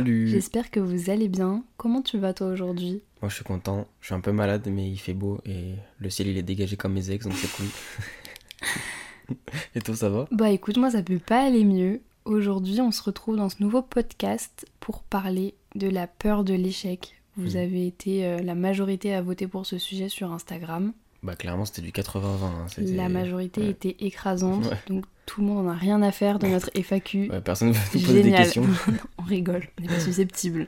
Salut. 0.00 0.28
J'espère 0.28 0.70
que 0.70 0.80
vous 0.80 1.10
allez 1.10 1.28
bien. 1.28 1.62
Comment 1.76 2.00
tu 2.00 2.16
vas 2.18 2.32
toi 2.32 2.46
aujourd'hui? 2.48 3.02
Moi 3.20 3.28
je 3.28 3.34
suis 3.34 3.44
content, 3.44 3.86
je 4.00 4.06
suis 4.06 4.14
un 4.14 4.20
peu 4.20 4.32
malade 4.32 4.66
mais 4.72 4.90
il 4.90 4.96
fait 4.96 5.12
beau 5.12 5.40
et 5.44 5.74
le 5.98 6.08
ciel 6.08 6.28
il 6.28 6.38
est 6.38 6.42
dégagé 6.42 6.76
comme 6.78 6.94
mes 6.94 7.10
ex 7.10 7.26
donc 7.26 7.34
c'est 7.36 7.52
cool. 7.52 9.36
et 9.74 9.80
toi 9.82 9.94
ça 9.94 10.08
va? 10.08 10.26
Bah 10.30 10.48
écoute, 10.50 10.78
moi 10.78 10.90
ça 10.90 11.02
peut 11.02 11.18
pas 11.18 11.44
aller 11.46 11.64
mieux. 11.64 12.00
Aujourd'hui 12.24 12.80
on 12.80 12.92
se 12.92 13.02
retrouve 13.02 13.36
dans 13.36 13.50
ce 13.50 13.56
nouveau 13.62 13.82
podcast 13.82 14.66
pour 14.80 15.02
parler 15.02 15.54
de 15.74 15.88
la 15.88 16.06
peur 16.06 16.44
de 16.44 16.54
l'échec. 16.54 17.14
Vous 17.36 17.52
Mm. 17.56 17.62
avez 17.62 17.86
été 17.86 18.26
euh, 18.26 18.38
la 18.40 18.54
majorité 18.54 19.12
à 19.14 19.20
voter 19.20 19.46
pour 19.48 19.66
ce 19.66 19.76
sujet 19.76 20.08
sur 20.08 20.32
Instagram. 20.32 20.92
Bah 21.22 21.36
clairement 21.36 21.64
c'était 21.66 21.82
du 21.82 21.90
80-20. 21.90 22.44
hein, 22.44 22.66
La 22.78 23.08
majorité 23.10 23.60
ouais. 23.62 23.70
était 23.70 23.96
écrasante, 24.00 24.64
Ouais. 24.66 24.78
donc 24.88 25.04
tout 25.26 25.42
le 25.42 25.46
monde 25.48 25.66
en 25.66 25.70
a 25.70 25.74
rien 25.74 26.00
à 26.02 26.12
faire 26.12 26.38
de 26.38 26.46
notre 26.46 26.70
FAQ. 26.74 27.28
Ouais, 27.30 27.40
personne 27.40 27.68
ne 27.70 27.74
nous 27.74 28.04
pose 28.06 28.14
des 28.22 28.32
questions. 28.32 28.66
on 29.18 29.22
rigole, 29.24 29.68
on 29.78 29.82
n'est 29.82 29.88
pas 29.88 30.00
susceptible. 30.00 30.66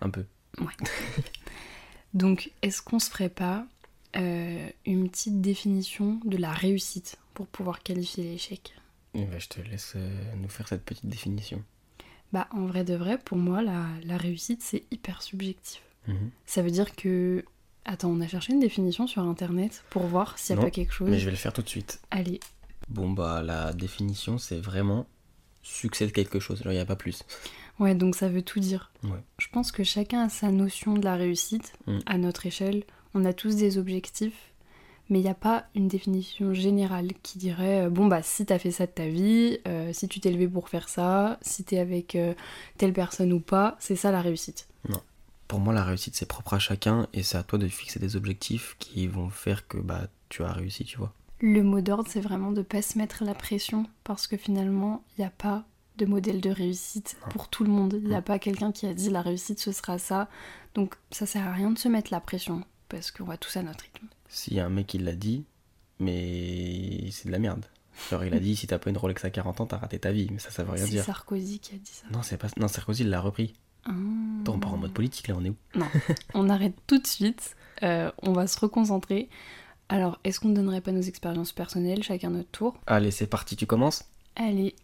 Un 0.00 0.10
peu. 0.10 0.24
Donc, 2.14 2.50
est-ce 2.62 2.82
qu'on 2.82 2.98
se 2.98 3.10
ferait 3.10 3.28
pas 3.28 3.66
euh, 4.16 4.68
une 4.86 5.08
petite 5.08 5.40
définition 5.40 6.20
de 6.24 6.36
la 6.36 6.50
réussite 6.52 7.18
pour 7.34 7.46
pouvoir 7.46 7.82
qualifier 7.82 8.24
l'échec? 8.24 8.74
Bah, 9.14 9.38
je 9.38 9.48
te 9.48 9.60
laisse 9.60 9.92
euh, 9.96 10.10
nous 10.36 10.48
faire 10.48 10.68
cette 10.68 10.84
petite 10.84 11.06
définition. 11.06 11.62
Bah, 12.32 12.48
en 12.52 12.66
vrai 12.66 12.84
de 12.84 12.94
vrai, 12.94 13.18
pour 13.18 13.36
moi, 13.38 13.62
la, 13.62 13.86
la 14.04 14.16
réussite, 14.16 14.62
c'est 14.62 14.84
hyper 14.90 15.22
subjectif. 15.22 15.82
Mhm. 16.06 16.30
Ça 16.46 16.62
veut 16.62 16.70
dire 16.70 16.94
que. 16.96 17.44
Attends, 17.90 18.10
on 18.10 18.20
a 18.20 18.28
cherché 18.28 18.52
une 18.52 18.60
définition 18.60 19.06
sur 19.06 19.22
internet 19.22 19.82
pour 19.90 20.02
voir 20.02 20.38
s'il 20.38 20.54
n'y 20.54 20.60
a 20.60 20.62
Non, 20.62 20.66
pas 20.68 20.70
quelque 20.70 20.92
chose. 20.92 21.08
Mais 21.08 21.18
je 21.18 21.24
vais 21.24 21.30
le 21.30 21.36
faire 21.38 21.52
tout 21.52 21.62
de 21.62 21.68
suite. 21.68 22.00
Allez, 22.10 22.38
Bon 22.90 23.10
bah 23.10 23.42
la 23.42 23.72
définition 23.72 24.36
c'est 24.38 24.60
vraiment 24.60 25.06
succès 25.62 26.06
de 26.06 26.12
quelque 26.12 26.38
chose, 26.40 26.62
genre 26.62 26.72
il 26.72 26.76
n'y 26.76 26.80
a 26.82 26.86
pas 26.86 26.96
plus. 26.96 27.24
ouais, 27.78 27.94
donc 27.94 28.14
ça 28.14 28.28
veut 28.28 28.42
tout 28.42 28.60
dire. 28.60 28.90
Ouais. 29.04 29.20
Je 29.38 29.48
pense 29.48 29.72
que 29.72 29.84
chacun 29.84 30.24
a 30.24 30.28
sa 30.28 30.50
notion 30.50 30.94
de 30.94 31.04
la 31.04 31.16
réussite 31.16 31.72
Mm. 31.86 31.98
à 32.06 32.18
notre 32.18 32.46
échelle. 32.46 32.84
On 33.14 33.24
a 33.24 33.32
tous 33.32 33.56
des 33.56 33.78
objectifs, 33.78 34.52
mais 35.10 35.18
il 35.18 35.22
n'y 35.22 35.28
a 35.30 35.34
pas 35.34 35.64
une 35.74 35.88
définition 35.88 36.52
générale 36.54 37.08
qui 37.22 37.38
dirait 37.38 37.86
euh, 37.86 37.90
bon 37.90 38.06
bah 38.06 38.22
si 38.22 38.44
t'as 38.46 38.58
fait 38.58 38.70
ça 38.70 38.86
de 38.86 38.92
ta 38.92 39.08
vie, 39.08 39.58
euh, 39.66 39.92
si 39.94 40.08
tu 40.08 40.20
t'es 40.20 40.30
levé 40.30 40.46
pour 40.48 40.68
faire 40.68 40.88
ça, 40.88 41.38
si 41.42 41.64
t'es 41.64 41.78
avec 41.78 42.14
euh, 42.16 42.34
telle 42.78 42.92
personne 42.92 43.32
ou 43.32 43.40
pas, 43.40 43.76
c'est 43.80 43.96
ça 43.96 44.10
la 44.12 44.20
réussite. 44.22 44.66
Pour 45.48 45.60
moi 45.60 45.72
la 45.74 45.82
réussite 45.82 46.14
c'est 46.14 46.26
propre 46.26 46.54
à 46.54 46.58
chacun 46.58 47.08
et 47.12 47.22
c'est 47.22 47.38
à 47.38 47.42
toi 47.42 47.58
de 47.58 47.66
fixer 47.68 47.98
des 47.98 48.16
objectifs 48.16 48.76
qui 48.78 49.06
vont 49.06 49.30
faire 49.30 49.66
que 49.66 49.78
bah 49.78 50.08
tu 50.28 50.42
as 50.44 50.52
réussi, 50.52 50.84
tu 50.84 50.98
vois. 50.98 51.12
Le 51.40 51.62
mot 51.62 51.80
d'ordre 51.80 52.08
c'est 52.10 52.20
vraiment 52.20 52.52
de 52.52 52.62
pas 52.62 52.82
se 52.82 52.98
mettre 52.98 53.24
la 53.24 53.34
pression 53.34 53.86
parce 54.04 54.26
que 54.26 54.36
finalement 54.36 55.02
il 55.16 55.22
n'y 55.22 55.26
a 55.26 55.30
pas 55.30 55.64
de 55.96 56.04
modèle 56.06 56.40
de 56.40 56.50
réussite 56.50 57.16
Non. 57.22 57.28
pour 57.32 57.48
tout 57.48 57.64
le 57.64 57.70
monde. 57.70 57.98
Il 58.02 58.08
n'y 58.08 58.14
a 58.14 58.20
Mm. 58.20 58.24
pas 58.24 58.38
quelqu'un 58.38 58.72
qui 58.72 58.86
a 58.86 58.94
dit 58.94 59.10
la 59.10 59.22
réussite 59.22 59.58
ce 59.58 59.72
sera 59.72 59.98
ça. 59.98 60.28
Donc 60.74 60.94
ça 61.10 61.26
sert 61.26 61.46
à 61.46 61.52
rien 61.52 61.70
de 61.70 61.78
se 61.78 61.88
mettre 61.88 62.12
la 62.12 62.20
pression 62.20 62.62
parce 62.88 63.10
qu'on 63.10 63.24
va 63.24 63.36
tous 63.38 63.56
à 63.56 63.62
notre 63.62 63.84
rythme. 63.84 64.06
S'il 64.28 64.54
y 64.54 64.60
a 64.60 64.66
un 64.66 64.70
mec 64.70 64.86
qui 64.86 64.98
l'a 64.98 65.14
dit, 65.14 65.44
mais 65.98 67.10
c'est 67.10 67.26
de 67.26 67.32
la 67.32 67.38
merde. 67.38 67.64
Genre 68.10 68.24
il 68.24 68.32
a 68.34 68.38
dit 68.38 68.54
si 68.54 68.66
t'as 68.68 68.78
pas 68.78 68.90
une 68.90 68.96
Rolex 68.98 69.24
à 69.24 69.30
40 69.30 69.60
ans 69.60 69.66
t'as 69.66 69.78
raté 69.78 69.98
ta 69.98 70.12
vie, 70.12 70.28
mais 70.30 70.38
ça 70.38 70.50
ça 70.50 70.62
veut 70.62 70.70
rien 70.72 70.84
C'est 70.84 70.90
dire. 70.90 71.04
Sarkozy 71.04 71.58
qui 71.58 71.74
a 71.74 71.78
dit 71.78 71.90
ça. 71.90 72.06
Non 72.12 72.22
c'est 72.22 72.36
pas 72.36 72.48
non 72.58 72.68
Sarkozy 72.68 73.04
l'a 73.04 73.20
repris. 73.20 73.54
Ah. 73.88 73.92
Attends 74.42 74.54
on 74.54 74.58
part 74.60 74.74
en 74.74 74.78
mode 74.78 74.92
politique 74.92 75.28
là 75.28 75.34
on 75.38 75.44
est 75.44 75.50
où 75.50 75.56
On 76.34 76.48
arrête 76.48 76.74
tout 76.86 76.98
de 76.98 77.06
suite. 77.06 77.56
Euh, 77.82 78.10
on 78.22 78.32
va 78.32 78.46
se 78.46 78.58
reconcentrer. 78.60 79.28
Alors, 79.88 80.18
est-ce 80.24 80.38
qu'on 80.40 80.48
ne 80.48 80.54
donnerait 80.54 80.80
pas 80.82 80.92
nos 80.92 81.00
expériences 81.00 81.52
personnelles, 81.52 82.02
chacun 82.02 82.30
notre 82.30 82.50
tour 82.50 82.76
Allez 82.86 83.10
c'est 83.10 83.26
parti 83.26 83.56
tu 83.56 83.66
commences 83.66 84.04
Allez. 84.36 84.74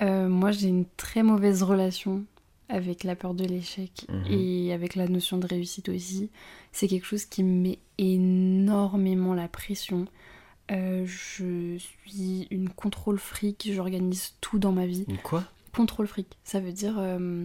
Euh, 0.00 0.28
moi, 0.28 0.50
j'ai 0.50 0.68
une 0.68 0.84
très 0.96 1.22
mauvaise 1.22 1.62
relation 1.62 2.24
avec 2.68 3.04
la 3.04 3.14
peur 3.14 3.34
de 3.34 3.44
l'échec 3.44 4.06
Mhm. 4.08 4.24
et 4.32 4.72
avec 4.72 4.94
la 4.96 5.06
notion 5.06 5.36
de 5.38 5.46
réussite 5.46 5.88
aussi. 5.90 6.30
C'est 6.72 6.88
quelque 6.88 7.06
chose 7.06 7.24
qui 7.26 7.44
me 7.44 7.62
met 7.62 7.78
énormément 7.98 9.34
la 9.34 9.48
pression. 9.48 10.06
Euh, 10.70 11.04
je 11.06 11.76
suis 11.78 12.46
une 12.50 12.70
contrôle 12.70 13.18
fric, 13.18 13.68
j'organise 13.72 14.34
tout 14.40 14.58
dans 14.58 14.72
ma 14.72 14.86
vie. 14.86 15.04
Une 15.08 15.18
quoi? 15.18 15.44
Contrôle 15.74 16.06
fric, 16.06 16.38
ça 16.44 16.60
veut 16.60 16.72
dire 16.72 16.96
euh, 16.98 17.44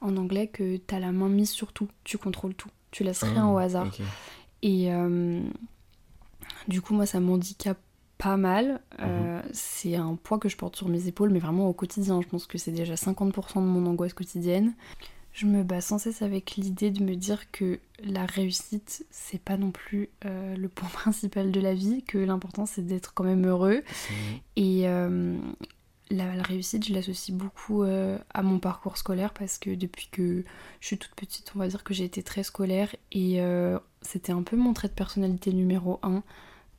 en 0.00 0.16
anglais 0.16 0.46
que 0.48 0.76
t'as 0.76 0.98
la 0.98 1.10
main 1.12 1.28
mise 1.28 1.50
sur 1.50 1.72
tout, 1.72 1.88
tu 2.04 2.18
contrôles 2.18 2.54
tout, 2.54 2.68
tu 2.90 3.02
laisses 3.02 3.22
rien 3.22 3.46
Ah, 3.46 3.52
au 3.52 3.56
hasard. 3.58 3.90
Et 4.62 4.92
euh, 4.92 5.40
du 6.68 6.80
coup, 6.82 6.94
moi, 6.94 7.06
ça 7.06 7.18
m'handicape 7.20 7.78
pas 8.18 8.36
mal. 8.36 8.80
Euh, 9.00 9.38
Mhm. 9.42 9.42
c'est 9.52 9.96
un 9.96 10.14
poids 10.16 10.38
que 10.38 10.48
je 10.48 10.56
porte 10.56 10.76
sur 10.76 10.88
mes 10.88 11.08
épaules, 11.08 11.30
mais 11.30 11.38
vraiment 11.40 11.66
au 11.68 11.72
quotidien. 11.72 12.20
Je 12.20 12.28
pense 12.28 12.46
que 12.46 12.58
c'est 12.58 12.70
déjà 12.72 12.94
50% 12.94 13.60
de 13.60 13.66
mon 13.66 13.86
angoisse 13.90 14.12
quotidienne. 14.14 14.74
Je 15.32 15.46
me 15.46 15.62
bats 15.64 15.80
sans 15.80 15.96
cesse 15.98 16.20
avec 16.20 16.56
l'idée 16.56 16.90
de 16.90 17.02
me 17.02 17.16
dire 17.16 17.50
que 17.52 17.80
la 18.04 18.26
réussite, 18.26 19.06
c'est 19.10 19.40
pas 19.40 19.56
non 19.56 19.70
plus 19.70 20.10
euh, 20.26 20.54
le 20.56 20.68
point 20.68 20.88
principal 20.92 21.50
de 21.50 21.60
la 21.60 21.72
vie, 21.74 22.02
que 22.04 22.18
l'important 22.18 22.66
c'est 22.66 22.82
d'être 22.86 23.14
quand 23.14 23.24
même 23.24 23.46
heureux. 23.46 23.82
Et 24.56 24.82
euh, 24.88 25.38
la, 26.12 26.34
la 26.34 26.42
réussite, 26.42 26.86
je 26.86 26.94
l'associe 26.94 27.36
beaucoup 27.36 27.82
euh, 27.82 28.18
à 28.32 28.42
mon 28.42 28.58
parcours 28.58 28.96
scolaire 28.96 29.32
parce 29.32 29.58
que 29.58 29.74
depuis 29.74 30.08
que 30.10 30.44
je 30.80 30.86
suis 30.86 30.98
toute 30.98 31.14
petite, 31.14 31.52
on 31.54 31.58
va 31.58 31.68
dire 31.68 31.84
que 31.84 31.94
j'ai 31.94 32.04
été 32.04 32.22
très 32.22 32.42
scolaire 32.42 32.94
et 33.10 33.40
euh, 33.40 33.78
c'était 34.00 34.32
un 34.32 34.42
peu 34.42 34.56
mon 34.56 34.72
trait 34.72 34.88
de 34.88 34.94
personnalité 34.94 35.52
numéro 35.52 35.98
un. 36.02 36.22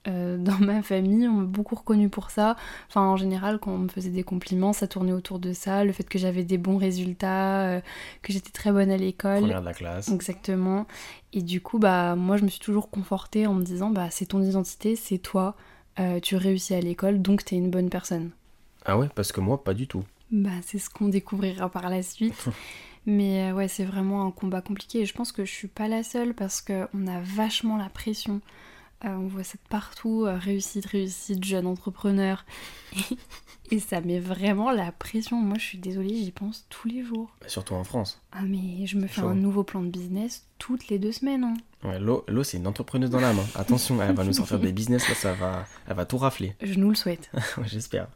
Euh, 0.07 0.37
dans 0.39 0.57
ma 0.59 0.81
famille, 0.81 1.27
on 1.27 1.33
m'a 1.33 1.45
beaucoup 1.45 1.75
reconnu 1.75 2.09
pour 2.09 2.29
ça. 2.29 2.55
Enfin, 2.89 3.01
en 3.01 3.17
général, 3.17 3.59
quand 3.59 3.71
on 3.71 3.79
me 3.79 3.87
faisait 3.87 4.09
des 4.09 4.23
compliments, 4.23 4.73
ça 4.73 4.87
tournait 4.87 5.13
autour 5.13 5.39
de 5.39 5.53
ça. 5.53 5.83
Le 5.83 5.91
fait 5.93 6.03
que 6.03 6.19
j'avais 6.19 6.43
des 6.43 6.57
bons 6.57 6.77
résultats, 6.77 7.61
euh, 7.67 7.81
que 8.21 8.33
j'étais 8.33 8.51
très 8.51 8.71
bonne 8.71 8.91
à 8.91 8.97
l'école. 8.97 9.41
Première 9.41 9.61
de 9.61 9.65
la 9.65 9.73
classe. 9.73 10.09
Exactement. 10.09 10.85
Et 11.31 11.41
du 11.41 11.61
coup, 11.61 11.79
bah, 11.79 12.15
moi, 12.15 12.37
je 12.37 12.43
me 12.43 12.49
suis 12.49 12.59
toujours 12.59 12.89
confortée 12.89 13.47
en 13.47 13.53
me 13.53 13.63
disant, 13.63 13.89
bah, 13.89 14.07
c'est 14.11 14.27
ton 14.27 14.41
identité, 14.41 14.95
c'est 14.95 15.17
toi, 15.17 15.55
euh, 15.99 16.19
tu 16.19 16.35
réussis 16.35 16.73
à 16.73 16.81
l'école, 16.81 17.21
donc 17.21 17.45
t'es 17.45 17.55
une 17.55 17.69
bonne 17.69 17.89
personne. 17.89 18.31
Ah 18.85 18.97
ouais 18.97 19.09
parce 19.15 19.31
que 19.31 19.39
moi 19.41 19.63
pas 19.63 19.73
du 19.73 19.87
tout. 19.87 20.03
Bah, 20.31 20.49
c'est 20.65 20.79
ce 20.79 20.89
qu'on 20.89 21.09
découvrira 21.09 21.69
par 21.69 21.89
la 21.89 22.01
suite. 22.03 22.45
Mais 23.05 23.51
euh, 23.51 23.53
ouais, 23.53 23.67
c'est 23.67 23.83
vraiment 23.83 24.25
un 24.25 24.31
combat 24.31 24.61
compliqué 24.61 25.01
et 25.01 25.05
je 25.05 25.13
pense 25.13 25.31
que 25.33 25.43
je 25.43 25.51
suis 25.51 25.67
pas 25.67 25.87
la 25.89 26.03
seule 26.03 26.33
parce 26.33 26.61
qu'on 26.61 27.07
a 27.07 27.19
vachement 27.21 27.77
la 27.77 27.89
pression. 27.89 28.39
Euh, 29.03 29.09
on 29.09 29.27
voit 29.27 29.43
ça 29.43 29.55
de 29.55 29.67
partout, 29.69 30.23
euh, 30.25 30.37
réussite, 30.37 30.85
réussite, 30.85 31.43
jeune 31.43 31.67
entrepreneur. 31.67 32.45
Et, 33.71 33.75
et 33.75 33.79
ça 33.79 33.99
met 34.01 34.19
vraiment 34.19 34.71
la 34.71 34.91
pression. 34.93 35.37
Moi, 35.41 35.57
je 35.57 35.63
suis 35.65 35.77
désolée, 35.77 36.15
j'y 36.15 36.31
pense 36.31 36.65
tous 36.69 36.87
les 36.87 37.03
jours. 37.03 37.29
Bah, 37.41 37.49
surtout 37.49 37.73
en 37.73 37.83
France. 37.83 38.21
Ah, 38.31 38.41
mais 38.43 38.85
je 38.85 38.97
me 38.97 39.07
fais 39.07 39.21
Chaud. 39.21 39.27
un 39.27 39.35
nouveau 39.35 39.63
plan 39.63 39.81
de 39.81 39.89
business 39.89 40.45
toutes 40.57 40.87
les 40.87 40.99
deux 40.99 41.11
semaines. 41.11 41.43
hein. 41.43 41.53
Ouais, 41.83 41.99
Lo, 41.99 42.23
c'est 42.43 42.57
une 42.57 42.67
entrepreneuse 42.67 43.09
dans 43.09 43.19
l'âme. 43.19 43.39
hein. 43.39 43.45
Attention, 43.55 44.01
elle 44.01 44.15
va 44.15 44.23
nous 44.23 44.31
sortir 44.33 44.59
des 44.61 44.71
business, 44.71 45.09
là, 45.09 45.15
ça 45.15 45.33
va, 45.33 45.65
elle 45.87 45.95
va 45.95 46.05
tout 46.05 46.17
rafler. 46.17 46.55
Je 46.61 46.79
nous 46.79 46.89
le 46.89 46.95
souhaite. 46.95 47.29
J'espère. 47.65 48.07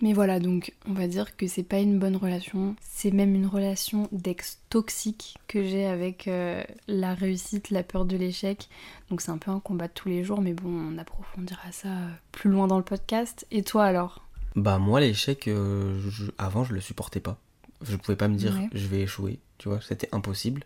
Mais 0.00 0.12
voilà, 0.12 0.38
donc 0.38 0.72
on 0.86 0.92
va 0.92 1.08
dire 1.08 1.36
que 1.36 1.48
c'est 1.48 1.64
pas 1.64 1.80
une 1.80 1.98
bonne 1.98 2.14
relation, 2.16 2.76
c'est 2.80 3.10
même 3.10 3.34
une 3.34 3.46
relation 3.46 4.08
d'ex 4.12 4.60
toxique 4.70 5.36
que 5.48 5.64
j'ai 5.64 5.86
avec 5.86 6.28
euh, 6.28 6.62
la 6.86 7.14
réussite, 7.14 7.70
la 7.70 7.82
peur 7.82 8.04
de 8.04 8.16
l'échec. 8.16 8.68
Donc 9.10 9.20
c'est 9.20 9.30
un 9.32 9.38
peu 9.38 9.50
un 9.50 9.58
combat 9.58 9.88
de 9.88 9.92
tous 9.92 10.08
les 10.08 10.22
jours, 10.22 10.40
mais 10.40 10.52
bon, 10.52 10.68
on 10.70 10.98
approfondira 10.98 11.72
ça 11.72 11.88
euh, 11.88 12.08
plus 12.30 12.48
loin 12.50 12.68
dans 12.68 12.78
le 12.78 12.84
podcast. 12.84 13.44
Et 13.50 13.62
toi 13.64 13.84
alors? 13.86 14.24
Bah, 14.54 14.78
moi, 14.78 15.00
l'échec, 15.00 15.48
euh, 15.48 15.98
je- 16.08 16.30
avant, 16.38 16.62
je 16.62 16.74
le 16.74 16.80
supportais 16.80 17.20
pas. 17.20 17.38
Je 17.82 17.96
pouvais 17.96 18.16
pas 18.16 18.28
me 18.28 18.36
dire, 18.36 18.54
Ouais. 18.54 18.68
je 18.72 18.86
vais 18.86 19.00
échouer, 19.00 19.40
tu 19.58 19.68
vois, 19.68 19.80
c'était 19.80 20.08
impossible. 20.12 20.62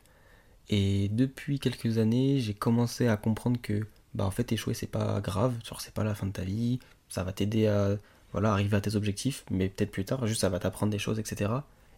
Et 0.69 1.09
depuis 1.10 1.59
quelques 1.59 1.98
années, 1.98 2.38
j'ai 2.38 2.54
commencé 2.54 3.09
à 3.09 3.16
comprendre 3.16 3.59
que, 3.60 3.87
bah, 4.15 4.25
en 4.25 4.31
fait, 4.31 4.53
échouer, 4.53 4.75
c'est 4.75 4.87
pas 4.87 5.21
grave, 5.21 5.54
genre, 5.65 5.81
c'est 5.81 5.92
pas 5.94 6.04
la 6.04 6.15
fin 6.15 6.26
de 6.26 6.32
ta 6.32 6.42
vie, 6.42 6.78
ça 7.09 7.22
va 7.25 7.32
t'aider 7.32 7.66
à, 7.66 7.97
voilà, 8.32 8.52
arriver 8.52 8.76
à 8.76 8.80
tes 8.80 8.96
objectifs, 8.96 9.44
mais 9.50 9.68
peut-être 9.68 9.90
plus 9.90 10.04
tard, 10.04 10.26
juste 10.26 10.40
ça 10.40 10.48
va 10.48 10.58
t'apprendre 10.58 10.90
des 10.90 10.98
choses, 10.98 11.18
etc. 11.18 11.50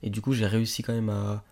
Et 0.03 0.11
du 0.11 0.21
coup, 0.21 0.33
j'ai 0.33 0.47
réussi 0.47 0.83
quand 0.83 0.93
même 0.93 1.11
à 1.11 1.43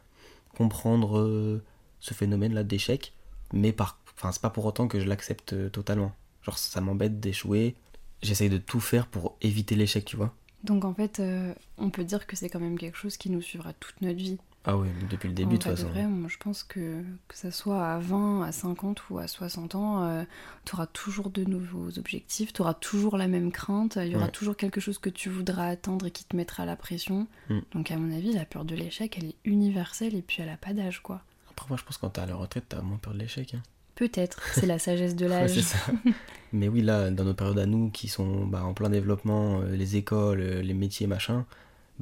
comprendre 0.56 1.18
euh, 1.18 1.62
ce 2.00 2.14
phénomène-là 2.14 2.64
d'échec, 2.64 3.12
mais 3.52 3.72
par, 3.72 3.98
enfin, 4.16 4.32
c'est 4.32 4.42
pas 4.42 4.50
pour 4.50 4.66
autant 4.66 4.88
que 4.88 5.00
je 5.00 5.06
l'accepte 5.06 5.52
euh, 5.52 5.68
totalement. 5.68 6.12
Genre, 6.42 6.58
ça 6.58 6.80
m'embête 6.80 7.20
d'échouer, 7.20 7.76
j'essaye 8.22 8.50
de 8.50 8.58
tout 8.58 8.80
faire 8.80 9.06
pour 9.06 9.36
éviter 9.40 9.74
l'échec, 9.74 10.04
tu 10.04 10.16
vois. 10.16 10.34
Donc 10.64 10.84
en 10.84 10.94
fait, 10.94 11.20
euh, 11.20 11.54
on 11.78 11.90
peut 11.90 12.04
dire 12.04 12.26
que 12.26 12.36
c'est 12.36 12.48
quand 12.48 12.60
même 12.60 12.78
quelque 12.78 12.96
chose 12.96 13.16
qui 13.16 13.30
nous 13.30 13.42
suivra 13.42 13.72
toute 13.72 14.00
notre 14.00 14.18
vie. 14.18 14.38
Ah 14.64 14.76
ouais, 14.76 14.88
depuis 15.10 15.28
le 15.28 15.34
début, 15.34 15.56
En 15.56 15.58
de 15.58 15.62
toute 15.62 15.72
façon. 15.72 15.88
vrai, 15.88 16.06
moi 16.06 16.28
je 16.28 16.36
pense 16.36 16.62
que 16.62 17.02
que 17.26 17.36
ça 17.36 17.50
soit 17.50 17.84
à 17.84 17.98
20, 17.98 18.42
à 18.44 18.52
50 18.52 19.10
ou 19.10 19.18
à 19.18 19.26
60 19.26 19.74
ans, 19.74 20.24
tu 20.64 20.74
auras 20.74 20.86
toujours 20.86 21.30
de 21.30 21.42
nouveaux 21.44 21.98
objectifs, 21.98 22.52
tu 22.52 22.62
auras 22.62 22.74
toujours 22.74 23.16
la 23.16 23.26
même 23.26 23.50
crainte, 23.50 23.98
il 24.00 24.08
y 24.12 24.14
aura 24.16 24.26
Ouais. 24.26 24.30
toujours 24.30 24.56
quelque 24.56 24.80
chose 24.80 24.98
que 24.98 25.10
tu 25.10 25.28
voudras 25.30 25.66
atteindre 25.66 26.06
et 26.06 26.10
qui 26.12 26.24
te 26.24 26.36
mettra 26.36 26.64
la 26.64 26.76
pression. 26.76 27.26
Mm. 27.50 27.58
Donc 27.72 27.90
à 27.90 27.96
mon 27.96 28.16
avis, 28.16 28.32
la 28.32 28.44
peur 28.44 28.64
de 28.64 28.76
l'échec, 28.76 29.16
elle 29.18 29.30
est 29.30 29.36
universelle 29.44 30.14
et 30.14 30.22
puis 30.22 30.42
elle 30.42 30.48
a 30.50 30.56
pas 30.56 30.72
d'âge 30.72 31.00
quoi. 31.02 31.22
Après, 31.50 31.66
moi, 31.68 31.76
je 31.76 31.84
pense 31.84 31.96
que 31.96 32.02
quand 32.02 32.10
t'es 32.10 32.20
à 32.20 32.26
la 32.26 32.36
retraite, 32.36 32.64
t'as 32.68 32.80
moins 32.82 32.98
peur 32.98 33.14
de 33.14 33.18
l'échec. 33.18 33.54
hein. 33.54 33.62
Peut-être, 33.94 34.40
c'est 34.54 34.64
la 34.66 34.78
sagesse 34.78 35.14
de 35.16 35.26
l'âge. 35.32 35.58
Mais 36.52 36.68
oui, 36.68 36.80
là, 36.82 37.10
dans 37.10 37.24
nos 37.24 37.34
périodes 37.34 37.58
à 37.58 37.66
nous, 37.66 37.90
qui 37.90 38.08
sont 38.08 38.46
bah, 38.46 38.64
en 38.64 38.74
plein 38.74 38.88
développement, 38.90 39.60
euh, 39.60 39.74
les 39.76 39.96
écoles, 39.96 40.40
euh, 40.40 40.62
les 40.62 40.72
métiers, 40.74 41.06
machin, 41.06 41.44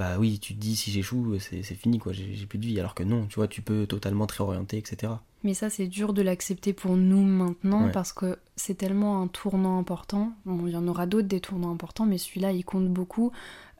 bah 0.01 0.17
oui, 0.19 0.39
tu 0.41 0.55
te 0.55 0.59
dis 0.59 0.75
si 0.77 0.91
j'échoue, 0.91 1.39
c'est 1.39 1.63
c'est 1.63 1.75
fini 1.75 1.99
quoi, 1.99 2.13
j'ai 2.15 2.47
plus 2.47 2.59
de 2.59 2.65
vie. 2.67 2.81
Alors 2.81 2.95
que 2.95 3.03
non, 3.05 3.27
tu 3.27 3.35
vois, 3.37 3.47
tu 3.49 3.61
peux 3.61 3.87
totalement 3.87 4.27
te 4.27 4.35
réorienter, 4.43 4.79
etc. 4.79 5.13
Mais 5.45 5.53
ça, 5.55 5.69
c'est 5.71 5.87
dur 5.87 6.13
de 6.15 6.23
l'accepter 6.23 6.73
pour 6.73 6.97
nous 6.97 7.23
maintenant 7.23 7.85
Ouais. 7.85 7.93
parce 7.93 8.13
que 8.15 8.39
c'est 8.57 8.75
tellement 8.77 9.21
un 9.23 9.27
tournant 9.27 9.79
important. 9.79 10.33
Bon, 10.47 10.67
il 10.67 10.73
y 10.73 10.77
en 10.77 10.89
aura 10.89 11.05
d'autres 11.07 11.29
des 11.29 11.41
tournants 11.41 11.71
importants, 11.71 12.07
mais 12.07 12.17
celui-là, 12.19 12.53
il 12.53 12.65
compte 12.65 12.89
beaucoup. 12.89 13.31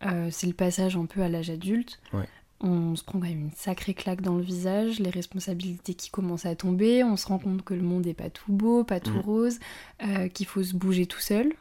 Euh, 0.07 0.29
c'est 0.31 0.47
le 0.47 0.53
passage 0.55 0.95
un 0.97 1.07
peu 1.07 1.23
à 1.23 1.29
l'âge 1.29 1.51
adulte. 1.51 2.01
Ouais. 2.13 2.29
On 2.63 2.95
se 2.97 3.03
prend 3.05 3.19
quand 3.19 3.27
même 3.27 3.41
une 3.47 3.53
sacrée 3.57 3.95
claque 3.95 4.21
dans 4.21 4.37
le 4.37 4.43
visage, 4.43 5.01
les 5.01 5.09
responsabilités 5.11 5.95
qui 5.95 6.11
commencent 6.11 6.45
à 6.45 6.55
tomber, 6.55 7.03
on 7.03 7.17
se 7.17 7.27
rend 7.27 7.39
compte 7.39 7.63
que 7.63 7.73
le 7.73 7.81
monde 7.83 8.05
n'est 8.05 8.13
pas 8.15 8.29
tout 8.29 8.53
beau, 8.53 8.85
pas 8.85 9.01
tout 9.01 9.13
Mhm. 9.15 9.21
rose, 9.21 9.59
euh, 10.03 10.29
qu'il 10.29 10.45
faut 10.47 10.63
se 10.63 10.75
bouger 10.75 11.07
tout 11.07 11.21
seul. 11.21 11.53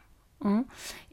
Hein. 0.44 0.64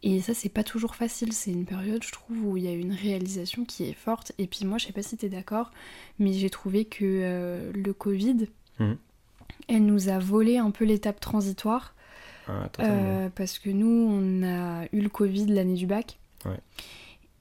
Et 0.04 0.22
ça, 0.22 0.34
c'est 0.34 0.50
pas 0.50 0.64
toujours 0.64 0.96
facile. 0.96 1.34
C'est 1.34 1.52
une 1.52 1.66
période, 1.66 2.04
je 2.04 2.12
trouve, 2.12 2.46
où 2.46 2.58
il 2.58 2.64
y 2.64 2.68
a 2.68 2.74
une 2.74 2.94
réalisation 2.94 3.66
qui 3.66 3.84
est 3.86 3.94
forte. 3.94 4.32
Et 4.38 4.48
puis 4.48 4.66
moi, 4.66 4.78
je 4.78 4.86
sais 4.88 4.94
pas 4.94 5.02
si 5.04 5.18
t'es 5.18 5.30
d'accord, 5.30 5.72
mais 6.20 6.34
j'ai 6.34 6.50
trouvé 6.50 6.86
que 6.86 7.04
euh, 7.04 7.72
le 7.74 7.94
Covid, 7.94 8.48
Mhm. 8.80 8.98
elle 9.70 9.86
nous 9.86 10.10
a 10.10 10.20
volé 10.20 10.58
un 10.58 10.72
peu 10.72 10.86
l'étape 10.86 11.20
transitoire. 11.20 11.94
Ah, 12.48 12.70
euh, 12.80 13.28
parce 13.36 13.60
que 13.60 13.70
nous, 13.70 13.88
on 14.10 14.44
a 14.44 14.86
eu 14.94 15.02
le 15.02 15.10
Covid 15.10 15.48
l'année 15.48 15.74
du 15.74 15.86
bac. 15.86 16.18
Ouais. 16.46 16.60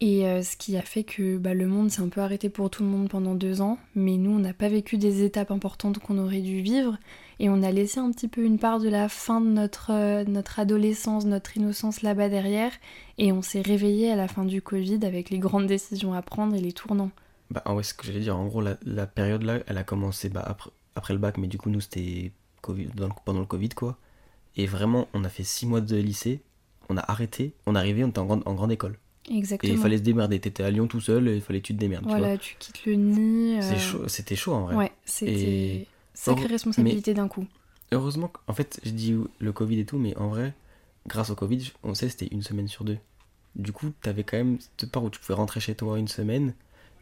Et 0.00 0.26
euh, 0.26 0.42
ce 0.42 0.58
qui 0.58 0.76
a 0.76 0.82
fait 0.82 1.04
que 1.04 1.38
bah, 1.38 1.54
le 1.54 1.66
monde 1.66 1.90
s'est 1.90 2.02
un 2.02 2.08
peu 2.08 2.20
arrêté 2.20 2.50
pour 2.50 2.68
tout 2.68 2.82
le 2.82 2.88
monde 2.88 3.08
pendant 3.08 3.34
deux 3.34 3.62
ans. 3.62 3.78
Mais 3.94 4.18
nous, 4.18 4.30
on 4.30 4.38
n'a 4.38 4.52
pas 4.52 4.68
vécu 4.68 4.98
des 4.98 5.24
étapes 5.24 5.50
importantes 5.50 5.98
qu'on 5.98 6.18
aurait 6.18 6.42
dû 6.42 6.60
vivre. 6.60 6.98
Et 7.38 7.48
on 7.48 7.62
a 7.62 7.70
laissé 7.70 7.98
un 7.98 8.10
petit 8.10 8.28
peu 8.28 8.44
une 8.44 8.58
part 8.58 8.78
de 8.78 8.88
la 8.90 9.08
fin 9.08 9.40
de 9.40 9.48
notre, 9.48 9.92
euh, 9.92 10.24
notre 10.24 10.58
adolescence, 10.58 11.24
notre 11.24 11.56
innocence 11.56 12.02
là-bas 12.02 12.28
derrière. 12.28 12.72
Et 13.16 13.32
on 13.32 13.40
s'est 13.40 13.62
réveillé 13.62 14.10
à 14.10 14.16
la 14.16 14.28
fin 14.28 14.44
du 14.44 14.60
Covid 14.60 15.00
avec 15.02 15.30
les 15.30 15.38
grandes 15.38 15.66
décisions 15.66 16.12
à 16.12 16.20
prendre 16.20 16.54
et 16.54 16.60
les 16.60 16.72
tournants. 16.72 17.10
Bah 17.50 17.62
ah 17.64 17.74
ouais, 17.74 17.82
ce 17.82 17.94
que 17.94 18.04
j'allais 18.06 18.20
dire, 18.20 18.36
en 18.36 18.46
gros, 18.46 18.60
la, 18.60 18.76
la 18.84 19.06
période 19.06 19.42
là, 19.42 19.60
elle 19.66 19.78
a 19.78 19.84
commencé 19.84 20.28
bah, 20.28 20.56
après, 20.94 21.14
le 21.14 21.20
bac, 21.20 21.38
mais 21.38 21.46
du 21.46 21.58
coup, 21.58 21.70
nous, 21.70 21.80
c'était 21.80 22.32
pendant 23.24 23.40
le 23.40 23.46
Covid, 23.46 23.70
quoi. 23.70 23.96
Et 24.56 24.66
vraiment, 24.66 25.06
on 25.14 25.22
a 25.24 25.28
fait 25.28 25.44
six 25.44 25.66
mois 25.66 25.80
de 25.80 25.96
lycée, 25.96 26.40
on 26.88 26.96
a 26.96 27.04
arrêté, 27.06 27.54
on 27.66 27.76
est 27.76 27.78
arrivé, 27.78 28.02
on 28.04 28.08
était 28.08 28.18
en 28.18 28.28
en 28.28 28.54
grande 28.54 28.72
école. 28.72 28.98
Exactement. 29.30 29.72
Et 29.72 29.74
il 29.76 29.80
fallait 29.80 29.98
se 29.98 30.02
démerder, 30.02 30.38
t'étais 30.38 30.62
à 30.62 30.70
Lyon 30.70 30.86
tout 30.86 31.00
seul, 31.00 31.28
et 31.28 31.36
il 31.36 31.40
fallait 31.42 31.60
que 31.60 31.66
tu 31.66 31.74
te 31.74 31.78
démerdes, 31.80 32.04
tu 32.04 32.10
vois. 32.10 32.18
Voilà, 32.18 32.38
tu 32.38 32.56
quittes 32.58 32.84
le 32.86 32.94
nid. 32.94 33.58
Euh, 33.60 33.78
chaud- 33.78 34.08
C'était 34.08 34.36
chaud 34.36 34.52
en 34.54 34.62
vrai. 34.66 34.74
Ouais, 34.76 34.92
c'était 35.04 35.86
sacrée 36.14 36.44
Heure- 36.44 36.50
responsabilité 36.50 37.14
d'un 37.14 37.28
coup. 37.28 37.46
Heureusement, 37.92 38.30
en 38.48 38.52
fait, 38.52 38.80
je 38.84 38.90
dis 38.90 39.14
le 39.38 39.52
Covid 39.52 39.78
et 39.80 39.84
tout, 39.84 39.98
mais 39.98 40.16
en 40.16 40.28
vrai, 40.28 40.54
grâce 41.06 41.30
au 41.30 41.34
Covid, 41.34 41.70
on 41.82 41.94
sait 41.94 42.08
c'était 42.08 42.28
une 42.32 42.42
semaine 42.42 42.68
sur 42.68 42.84
deux. 42.84 42.98
Du 43.54 43.72
coup, 43.72 43.90
t'avais 44.02 44.22
quand 44.24 44.36
même 44.36 44.58
cette 44.76 44.90
part 44.90 45.02
où 45.04 45.10
tu 45.10 45.18
pouvais 45.20 45.34
rentrer 45.34 45.60
chez 45.60 45.74
toi 45.74 45.98
une 45.98 46.08
semaine 46.08 46.52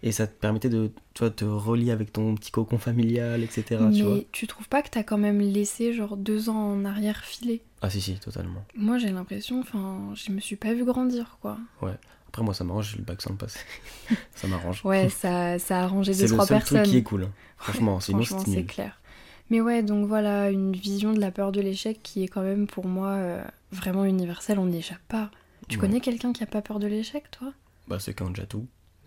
et 0.03 0.13
ça 0.13 0.27
te 0.27 0.33
permettait 0.39 0.69
de 0.69 0.91
tu 1.15 1.21
vois, 1.21 1.31
te 1.31 1.45
relier 1.45 1.91
avec 1.91 2.13
ton 2.13 2.35
petit 2.35 2.51
cocon 2.51 2.79
familial, 2.79 3.43
etc. 3.43 3.81
Mais 3.89 3.93
Tu 3.97 4.03
vois. 4.03 4.19
tu 4.31 4.47
trouves 4.47 4.69
pas 4.69 4.83
que 4.83 4.91
t'as 4.91 5.03
quand 5.03 5.19
même 5.19 5.41
laissé 5.41 5.93
genre 5.95 6.17
deux 6.17 6.49
ans 6.51 6.73
en 6.73 6.85
arrière 6.85 7.25
filer 7.25 7.63
Ah, 7.87 7.91
si, 7.91 8.01
si, 8.01 8.15
totalement. 8.19 8.65
Moi 8.75 8.97
j'ai 8.97 9.11
l'impression, 9.11 9.61
enfin, 9.61 10.13
je 10.15 10.33
me 10.33 10.41
suis 10.41 10.57
pas 10.57 10.73
vue 10.73 10.87
grandir 10.87 11.37
quoi. 11.43 11.59
Après, 12.29 12.43
moi, 12.43 12.55
ça 12.55 12.65
m'arrange, 12.65 12.93
j'ai 12.93 12.97
le 12.99 13.05
bac 13.05 13.21
sans 13.21 13.31
le 13.31 13.37
passer. 13.37 13.61
ça 14.35 14.49
m'arrange. 14.49 14.81
Ouais, 14.85 15.09
ça, 15.11 15.59
ça 15.59 15.81
a 15.81 15.83
arrangé 15.85 16.15
c'est 16.15 16.23
deux 16.23 16.29
le 16.31 16.35
trois 16.35 16.47
seul 16.47 16.59
personnes. 16.59 16.79
truc 16.83 16.91
qui 16.91 16.97
est 16.97 17.03
cool. 17.03 17.25
hein. 17.25 17.31
Franchement, 17.59 18.01
sinon, 18.01 18.25
Franchement, 18.25 18.53
c'est 18.55 18.65
clair. 18.65 18.99
Mais 19.51 19.61
ouais, 19.61 19.83
donc 19.83 20.09
voilà, 20.09 20.51
une 20.51 20.73
vision 20.73 21.13
de 21.13 21.21
la 21.21 21.31
peur 21.31 21.53
de 21.53 21.61
l'échec 21.61 22.03
qui 22.03 22.25
est 22.25 22.29
quand 22.29 22.41
même 22.43 22.67
pour 22.67 22.87
moi 22.87 23.11
euh, 23.11 23.45
vraiment 23.71 24.05
universelle, 24.07 24.59
on 24.59 24.67
n'y 24.67 24.79
échappe 24.79 25.03
pas. 25.09 25.31
Tu 25.69 25.77
Ouais. 25.77 25.83
connais 25.83 26.01
quelqu'un 26.01 26.33
qui 26.33 26.43
a 26.43 26.47
pas 26.47 26.63
peur 26.63 26.79
de 26.81 26.87
l'échec, 26.87 27.31
toi? 27.31 27.53
Bah, 27.87 27.99
c'est 28.01 28.15
quand 28.15 28.31
déjà 28.31 28.47
tout. 28.47 28.67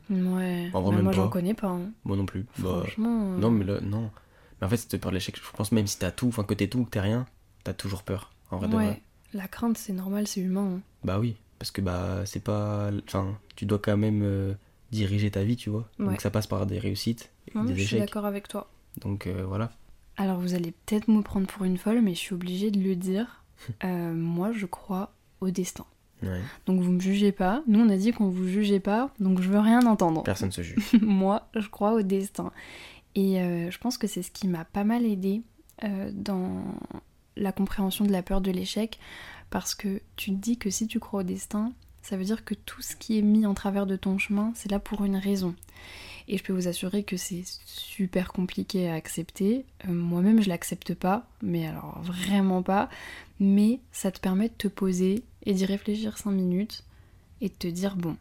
Ouais. 0.09 0.69
En 0.74 0.81
vrai, 0.81 0.91
Bah, 0.91 0.95
même 0.97 1.03
moi 1.06 1.12
j'en 1.13 1.24
pas. 1.25 1.29
connais 1.33 1.53
pas. 1.56 1.68
hein. 1.68 1.91
Moi 2.06 2.15
non 2.15 2.25
plus. 2.27 2.45
Bah, 2.59 2.83
Franchement. 2.83 3.33
euh, 3.33 3.38
non, 3.39 3.50
mais 3.51 3.65
là, 3.65 3.81
non. 3.81 4.12
Mais 4.62 4.68
en 4.68 4.69
fait, 4.69 4.77
cette 4.77 5.01
peur 5.01 5.12
de 5.12 5.15
l'échec, 5.15 5.35
je 5.35 5.41
pense 5.57 5.71
même 5.74 5.88
si 5.88 6.00
t'as 6.00 6.12
tout, 6.12 6.27
enfin 6.29 6.44
que 6.44 6.53
t'es 6.53 6.68
tout 6.68 6.79
ou 6.79 6.85
que 6.85 6.91
t'es 6.91 7.01
rien, 7.01 7.25
t'as 7.65 7.74
toujours 7.74 8.03
peur. 8.03 8.31
En 8.52 8.58
vrai 8.58 8.68
de 8.68 8.74
vrai. 8.74 8.88
Ouais, 8.88 9.02
la 9.34 9.48
crainte 9.48 9.78
c'est 9.78 9.94
normal, 9.94 10.28
c'est 10.28 10.42
humain. 10.42 10.76
hein. 10.78 10.82
Bah 11.04 11.20
oui, 11.20 11.36
parce 11.60 11.72
que 11.72 11.82
bah 11.82 12.22
c'est 12.26 12.44
pas. 12.44 12.90
Enfin, 13.08 13.38
tu 13.56 13.66
dois 13.66 13.80
quand 13.80 13.98
même 13.98 14.22
euh, 14.24 14.54
diriger 14.92 15.30
ta 15.32 15.44
vie, 15.44 15.56
tu 15.56 15.70
vois. 15.70 15.88
Ouais. 16.00 16.06
Donc 16.08 16.22
ça 16.22 16.30
passe 16.30 16.48
par 16.48 16.66
des 16.66 16.80
réussites 16.80 17.32
et 17.54 17.58
Ouais, 17.58 17.66
des 17.66 17.70
je 17.76 17.76
suis 17.76 17.84
échecs. 17.96 18.00
d'accord 18.08 18.26
avec 18.26 18.48
toi. 18.48 18.70
Donc 19.02 19.28
euh, 19.28 19.44
voilà. 19.48 19.72
Alors 20.18 20.40
vous 20.40 20.54
allez 20.56 20.72
peut-être 20.72 21.08
me 21.10 21.22
prendre 21.22 21.46
pour 21.48 21.64
une 21.66 21.78
folle, 21.78 22.02
mais 22.02 22.14
je 22.16 22.20
suis 22.20 22.34
obligée 22.36 22.72
de 22.72 22.80
le 22.80 22.96
dire. 22.96 23.44
Euh, 23.84 24.14
moi, 24.14 24.52
je 24.52 24.68
crois 24.68 25.12
au 25.42 25.50
destin. 25.50 25.86
Ouais. 26.22 26.42
Donc 26.68 26.80
vous 26.82 26.92
me 26.92 27.00
jugez 27.00 27.32
pas. 27.32 27.64
Nous, 27.68 27.80
on 27.80 27.90
a 27.90 27.98
dit 27.98 28.12
qu'on 28.12 28.30
vous 28.30 28.48
jugeait 28.48 28.80
pas, 28.80 29.10
donc 29.20 29.42
je 29.42 29.50
veux 29.50 29.58
rien 29.60 29.84
entendre. 29.88 30.22
Personne 30.24 30.52
se 30.52 30.62
juge. 30.62 30.94
moi, 31.02 31.48
je 31.56 31.68
crois 31.68 31.94
au 31.94 32.04
destin. 32.04 32.52
Et 33.16 33.42
euh, 33.42 33.72
je 33.72 33.78
pense 33.80 33.98
que 33.98 34.06
c'est 34.06 34.22
ce 34.22 34.30
qui 34.30 34.48
m'a 34.48 34.64
pas 34.64 34.84
mal 34.84 35.06
aidé 35.08 35.42
euh, 35.84 36.12
dans 36.14 36.62
la 37.38 37.51
compréhension 37.51 38.06
de 38.06 38.12
la 38.12 38.24
peur 38.24 38.42
de 38.42 38.51
l'échec, 38.51 39.00
parce 39.50 39.75
que 39.75 40.01
tu 40.16 40.31
te 40.31 40.36
dis 40.36 40.57
que 40.57 40.69
si 40.69 40.88
tu 40.88 41.00
crois 41.00 41.22
au 41.22 41.24
destin, 41.24 41.72
ça 42.01 42.18
veut 42.18 42.24
dire 42.24 42.45
que 42.45 42.54
tout 42.54 42.81
ce 42.81 42.95
qui 42.95 43.18
est 43.18 43.22
mis 43.22 43.45
en 43.45 43.54
travers 43.54 43.86
de 43.86 43.95
ton 43.95 44.18
chemin, 44.18 44.51
c'est 44.56 44.72
là 44.72 44.80
pour 44.80 45.04
une 45.04 45.18
raison. 45.18 45.56
Et 46.28 46.38
je 46.38 46.44
peux 46.44 46.54
vous 46.54 46.68
assurer 46.68 47.04
que 47.04 47.16
c'est 47.16 47.44
super 47.66 48.34
compliqué 48.34 48.89
à 48.89 48.95
accepter. 48.95 49.66
Euh, 49.88 49.94
Moi-même, 49.94 50.42
je 50.42 50.50
l'accepte 50.50 50.94
pas, 50.94 51.28
mais 51.42 51.68
alors 51.68 52.01
vraiment 52.01 52.63
pas. 52.63 52.89
Mais 53.39 53.80
ça 53.92 54.12
te 54.12 54.19
permet 54.19 54.50
de 54.50 54.54
te 54.54 54.68
poser 54.68 55.24
et 55.45 55.54
d'y 55.54 55.66
réfléchir 55.66 56.18
5 56.18 56.31
minutes 56.31 56.84
et 57.39 57.50
de 57.50 57.54
te 57.54 57.68
dire 57.68 57.95
bon, 57.95 58.18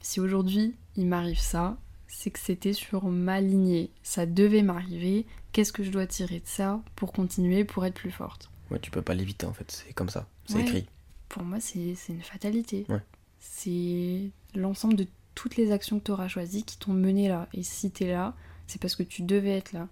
si 0.00 0.20
aujourd'hui 0.20 0.74
il 0.96 1.06
m'arrive 1.06 1.40
ça, 1.40 1.76
c'est 2.06 2.30
que 2.30 2.38
c'était 2.38 2.72
sur 2.72 3.04
ma 3.06 3.40
lignée. 3.40 3.90
Ça 4.02 4.26
devait 4.26 4.62
m'arriver. 4.62 5.26
Qu'est-ce 5.52 5.72
que 5.72 5.82
je 5.82 5.90
dois 5.90 6.06
tirer 6.06 6.40
de 6.40 6.46
ça 6.46 6.80
pour 6.96 7.12
continuer, 7.12 7.64
pour 7.64 7.84
être 7.84 7.94
plus 7.94 8.10
forte? 8.10 8.51
Ouais, 8.72 8.78
tu 8.80 8.90
peux 8.90 9.02
pas 9.02 9.14
l'éviter 9.14 9.46
en 9.46 9.52
fait, 9.52 9.70
c'est 9.70 9.92
comme 9.92 10.08
ça. 10.08 10.26
C'est 10.46 10.54
Ouais. 10.56 10.62
écrit. 10.62 10.86
Pour 11.28 11.42
moi, 11.44 11.60
c'est 11.60 11.94
une 12.08 12.22
fatalité. 12.22 12.84
Ouais. 12.88 13.00
C'est 13.38 14.30
l'ensemble 14.54 14.94
de 14.96 15.06
toutes 15.34 15.56
les 15.56 15.72
actions 15.72 15.98
que 15.98 16.04
tu 16.04 16.10
auras 16.10 16.28
choisies 16.28 16.64
qui 16.64 16.76
t'ont 16.78 16.92
mené 16.92 17.28
là. 17.28 17.48
Et 17.54 17.62
si 17.62 17.90
t'es 17.90 18.10
là, 18.10 18.34
c'est 18.66 18.80
parce 18.80 18.96
que 18.96 19.02
tu 19.02 19.22
devais 19.22 19.56
être 19.56 19.72
là. 19.72 19.88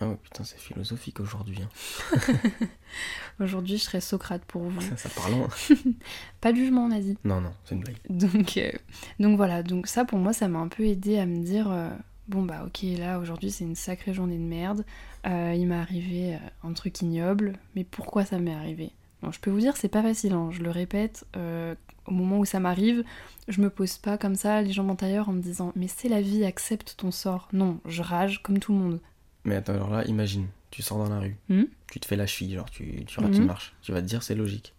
Ah 0.00 0.08
ouais, 0.08 0.16
putain, 0.22 0.42
c'est 0.44 0.58
philosophique 0.58 1.20
aujourd'hui. 1.20 1.58
hein. 1.62 2.18
Aujourd'hui, 3.40 3.76
je 3.78 3.82
serais 3.84 4.00
Socrate 4.00 4.44
pour 4.44 4.62
vous. 4.62 4.80
Ça, 4.80 4.96
ça 4.96 5.08
parlant. 5.10 5.48
Pas 6.40 6.52
de 6.52 6.56
jugement, 6.58 6.84
on 6.86 6.90
a 6.90 7.00
dit. 7.00 7.16
Non, 7.24 7.40
non, 7.40 7.52
c'est 7.64 7.74
une 7.74 7.82
blague. 7.82 7.98
Donc, 8.08 8.56
euh, 8.56 8.72
donc 9.20 9.36
voilà, 9.36 9.62
donc 9.62 9.86
ça 9.86 10.04
pour 10.04 10.18
moi 10.18 10.32
ça 10.32 10.48
m'a 10.48 10.58
un 10.58 10.68
peu 10.68 10.84
aidé 10.84 11.18
à 11.18 11.26
me 11.26 11.42
dire 11.44 11.70
euh, 11.70 11.90
bon 12.32 12.42
bah 12.42 12.64
ok 12.66 12.82
là 12.98 13.18
aujourd'hui 13.18 13.50
c'est 13.50 13.64
une 13.64 13.74
sacrée 13.76 14.12
journée 14.14 14.36
de 14.38 14.42
merde, 14.42 14.84
Euh, 15.24 15.54
il 15.56 15.68
m'est 15.68 15.76
arrivé 15.76 16.34
euh, 16.34 16.38
un 16.68 16.72
truc 16.72 17.00
ignoble, 17.00 17.52
mais 17.76 17.84
pourquoi 17.84 18.24
ça 18.24 18.38
m'est 18.40 18.54
arrivé? 18.54 18.90
Bon, 19.22 19.30
je 19.30 19.38
peux 19.38 19.50
vous 19.52 19.60
dire 19.60 19.76
c'est 19.76 19.88
pas 19.88 20.02
facile, 20.02 20.32
hein, 20.32 20.48
je 20.50 20.62
le 20.62 20.70
répète, 20.70 21.24
euh, 21.36 21.76
au 22.06 22.10
moment 22.10 22.38
où 22.40 22.44
ça 22.44 22.58
m'arrive, 22.58 23.04
je 23.46 23.60
me 23.60 23.70
pose 23.70 23.98
pas 23.98 24.18
comme 24.18 24.34
ça 24.34 24.62
les 24.62 24.72
jambes 24.72 24.90
en 24.90 24.96
tailleur 24.96 25.28
en 25.28 25.32
me 25.32 25.40
disant 25.40 25.72
mais 25.76 25.86
c'est 25.86 26.08
la 26.08 26.20
vie, 26.20 26.44
accepte 26.44 26.94
ton 26.96 27.12
sort. 27.12 27.48
Non, 27.52 27.78
je 27.86 28.02
rage 28.02 28.42
comme 28.42 28.58
tout 28.58 28.72
le 28.72 28.78
monde. 28.78 29.00
Mais 29.44 29.54
attends, 29.54 29.74
alors 29.74 29.90
là, 29.90 30.04
imagine, 30.06 30.48
tu 30.72 30.82
sors 30.82 30.98
dans 30.98 31.08
la 31.08 31.20
rue, 31.20 31.36
Hmm? 31.48 31.64
Tu 31.88 32.00
te 32.00 32.06
fais 32.06 32.16
la 32.16 32.26
cheville, 32.26 32.54
genre 32.54 32.70
tu, 32.70 33.04
tu 33.06 33.20
rates 33.20 33.34
une 33.34 33.40
Mhm. 33.42 33.46
marche. 33.46 33.74
Tu 33.82 33.92
vas 33.92 34.00
te 34.02 34.06
dire 34.06 34.22
c'est 34.24 34.34
logique. 34.34 34.72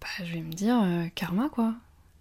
Bah 0.00 0.24
je 0.24 0.32
vais 0.32 0.40
me 0.40 0.52
dire 0.52 0.80
euh, 0.82 1.06
karma 1.14 1.48
quoi. 1.50 1.74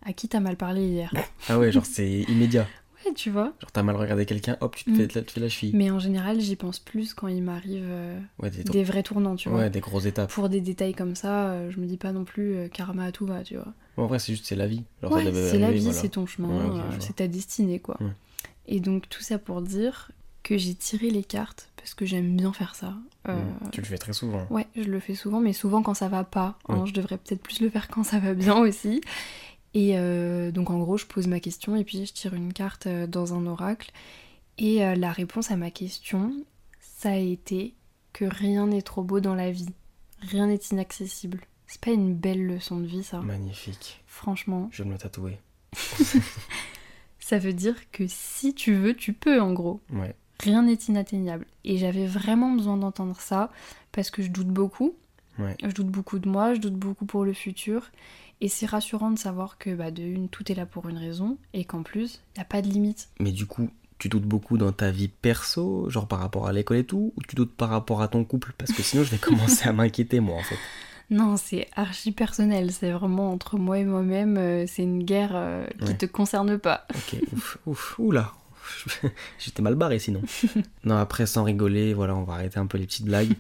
À 0.06 0.12
qui 0.14 0.28
t'as 0.28 0.40
mal 0.42 0.56
parlé 0.58 0.88
hier? 0.88 1.14
Ah 1.50 1.60
ouais, 1.60 1.72
genre 1.72 1.86
c'est 1.86 2.22
immédiat. 2.22 2.68
Ouais 3.06 3.14
tu 3.14 3.30
vois. 3.30 3.54
Genre 3.62 3.72
t'as 3.72 3.84
mal 3.84 3.96
regardé 3.96 4.26
quelqu'un, 4.26 4.58
hop, 4.62 4.76
tu 4.76 4.84
te, 4.86 4.90
Mm. 4.90 4.96
fais, 4.96 5.08
tu 5.08 5.24
te 5.24 5.32
fais 5.32 5.40
la 5.40 5.50
cheville. 5.50 5.72
Mais 5.76 5.90
en 5.92 6.00
général 6.00 6.40
j'y 6.40 6.56
pense 6.56 6.80
plus 6.80 7.14
quand 7.14 7.28
il 7.28 7.42
m'arrive 7.42 7.86
euh, 7.88 8.20
Ouais, 8.40 8.50
des, 8.50 8.64
des 8.64 8.84
vrais 8.84 9.04
tournants 9.04 9.36
tu 9.36 9.50
vois. 9.50 9.60
ouais, 9.60 9.70
des 9.70 9.80
grosses 9.80 10.06
étapes. 10.06 10.32
pour 10.32 10.50
des 10.50 10.62
détails 10.62 10.94
comme 10.94 11.16
ça, 11.16 11.50
euh, 11.52 11.72
je 11.72 11.80
me 11.80 11.86
dis 11.86 11.98
pas 11.98 12.12
non 12.12 12.24
plus 12.26 12.56
euh, 12.56 12.68
karma 12.68 13.06
à 13.06 13.12
tout 13.12 13.26
va, 13.26 13.44
tu 13.44 13.56
vois. 13.56 13.74
Bon, 13.98 14.04
en 14.04 14.08
vrai, 14.08 14.20
c'est 14.20 14.34
juste, 14.34 14.46
c'est 14.46 14.56
la 14.56 14.68
vie. 14.68 14.84
Genre, 15.02 15.12
Ouais, 15.12 15.24
c'est 15.34 15.58
la 15.60 15.72
vie, 15.72 15.80
voilà. 15.82 15.98
c'est 16.00 16.10
ton 16.10 16.26
chemin, 16.26 16.90
c'est 17.00 17.18
ta 17.18 17.28
destinée, 17.28 17.80
quoi. 17.80 17.98
Et 18.68 18.80
donc 18.80 19.10
tout 19.10 19.22
ça 19.22 19.40
pour 19.40 19.62
dire 19.62 20.12
que 20.44 20.58
j'ai 20.58 20.74
tiré 20.74 21.10
les 21.10 21.24
cartes 21.24 21.70
parce 21.76 21.94
que 21.94 22.06
j'aime 22.06 22.36
bien 22.36 22.54
faire 22.54 22.76
ça. 22.76 22.94
Euh, 23.28 23.36
Mm. 23.36 23.70
Tu 23.72 23.82
le 23.82 23.86
fais 23.88 23.98
très 23.98 24.14
souvent. 24.14 24.48
Ouais, 24.50 24.66
je 24.76 24.84
le 24.84 25.00
fais 25.00 25.14
souvent, 25.16 25.40
mais 25.42 25.54
souvent 25.54 25.82
quand 25.84 25.94
ça 25.94 26.08
va 26.08 26.24
pas. 26.24 26.58
hein. 26.70 26.80
Oui. 26.84 26.90
Je 26.90 26.94
devrais 26.94 27.18
peut-être 27.18 27.42
plus 27.42 27.60
le 27.62 27.70
faire 27.70 27.88
quand 27.90 28.04
ça 28.04 28.20
va 28.20 28.34
bien 28.34 28.58
aussi. 28.58 29.02
Et 29.74 29.98
euh, 29.98 30.52
donc 30.52 30.70
en 30.70 30.80
gros, 30.80 30.98
je 30.98 31.06
pose 31.06 31.28
ma 31.28 31.40
question 31.40 31.76
et 31.76 31.84
puis 31.84 32.06
je 32.06 32.14
tire 32.14 32.34
une 32.34 32.54
carte 32.54 32.88
euh, 32.88 33.08
dans 33.08 33.34
un 33.34 33.46
oracle. 33.46 33.92
Et 34.58 34.84
euh, 34.84 34.96
la 34.96 35.12
réponse 35.12 35.52
à 35.52 35.58
ma 35.58 35.72
question, 35.72 36.34
ça 36.80 37.12
a 37.12 37.16
été 37.16 37.76
que 38.14 38.26
rien 38.26 38.68
n'est 38.68 38.82
trop 38.82 39.04
beau 39.04 39.20
dans 39.20 39.36
la 39.36 39.52
vie. 39.52 39.70
Rien 40.22 40.48
n'est 40.48 40.60
inaccessible. 40.72 41.42
C'est 41.68 41.80
pas 41.80 41.92
une 41.92 42.16
belle 42.16 42.46
leçon 42.46 42.80
de 42.80 42.88
vie, 42.88 43.04
ça. 43.04 43.20
Magnifique. 43.20 44.04
Franchement, 44.08 44.70
Je 44.72 44.84
vais 44.84 44.90
me 44.90 44.94
le 44.94 45.00
tatouer. 45.00 45.38
ça 47.20 47.38
veut 47.38 47.54
dire 47.54 47.92
que 47.92 48.06
si 48.08 48.56
tu 48.56 48.74
veux, 48.74 48.96
tu 48.96 49.14
peux 49.14 49.40
en 49.40 49.54
gros. 49.54 49.80
Ouais. 49.92 50.16
Rien 50.40 50.64
n'est 50.64 50.74
inatteignable. 50.74 51.46
Et 51.64 51.78
j'avais 51.78 52.08
vraiment 52.08 52.52
besoin 52.52 52.76
d'entendre 52.76 53.20
ça 53.22 53.52
parce 53.92 54.10
que 54.10 54.24
je 54.24 54.30
doute 54.30 54.48
beaucoup. 54.48 54.96
Ouais. 55.38 55.56
Je 55.64 55.72
doute 55.72 55.88
beaucoup 55.88 56.20
de 56.20 56.28
moi, 56.28 56.54
je 56.56 56.60
doute 56.60 56.76
beaucoup 56.76 57.06
pour 57.06 57.24
le 57.24 57.34
futur. 57.34 57.92
Et 58.42 58.48
c'est 58.48 58.66
rassurant 58.66 59.12
de 59.12 59.20
savoir 59.20 59.58
que 59.58 59.70
bah, 59.76 59.92
de 59.92 60.02
une, 60.02 60.30
tout 60.30 60.50
est 60.52 60.56
là 60.56 60.66
pour 60.66 60.88
une 60.88 60.98
raison 60.98 61.38
et 61.54 61.66
qu'en 61.66 61.84
plus, 61.84 62.22
il 62.36 62.40
n'y 62.40 62.42
a 62.42 62.46
pas 62.46 62.62
de 62.62 62.68
limite. 62.68 63.10
Mais 63.20 63.32
du 63.32 63.46
coup, 63.46 63.70
tu 63.98 64.08
doutes 64.08 64.24
beaucoup 64.24 64.58
dans 64.58 64.72
ta 64.72 64.92
vie 64.92 65.10
perso, 65.10 65.90
genre 65.90 66.08
par 66.08 66.20
rapport 66.20 66.48
à 66.48 66.54
l'école 66.54 66.78
et 66.78 66.86
tout, 66.86 67.12
ou 67.18 67.22
tu 67.28 67.36
doutes 67.36 67.54
par 67.54 67.68
rapport 67.70 68.02
à 68.02 68.08
ton 68.08 68.24
couple? 68.24 68.54
Parce 68.58 68.72
que 68.72 68.82
sinon, 68.82 69.04
je 69.04 69.12
vais 69.12 69.18
commencer 69.18 69.68
à 69.68 69.74
m'inquiéter, 69.74 70.20
moi, 70.20 70.38
en 70.38 70.44
fait. 70.44 70.56
Non, 71.12 71.38
c'est 71.38 71.68
archi 71.76 72.12
personnel, 72.12 72.72
c'est 72.72 72.92
vraiment 72.92 73.32
entre 73.32 73.58
moi 73.58 73.80
et 73.80 73.84
moi-même, 73.84 74.38
euh, 74.38 74.66
c'est 74.68 74.84
une 74.84 75.04
guerre 75.04 75.32
euh, 75.34 75.66
qui 75.80 75.86
Ouais. 75.86 75.98
te 75.98 76.06
concerne 76.06 76.60
pas. 76.60 76.86
Ok, 76.94 77.20
ouf, 77.34 77.58
ouf, 77.66 77.96
oula. 77.98 78.32
J'étais 79.40 79.64
mal 79.64 79.74
barré 79.74 79.98
sinon. 79.98 80.22
non, 80.84 80.98
après, 80.98 81.26
sans 81.26 81.44
rigoler, 81.44 81.96
voilà, 81.96 82.16
on 82.16 82.22
va 82.26 82.34
arrêter 82.36 82.60
un 82.60 82.68
peu 82.68 82.78
les 82.78 82.86
petites 82.86 83.06
blagues. 83.06 83.34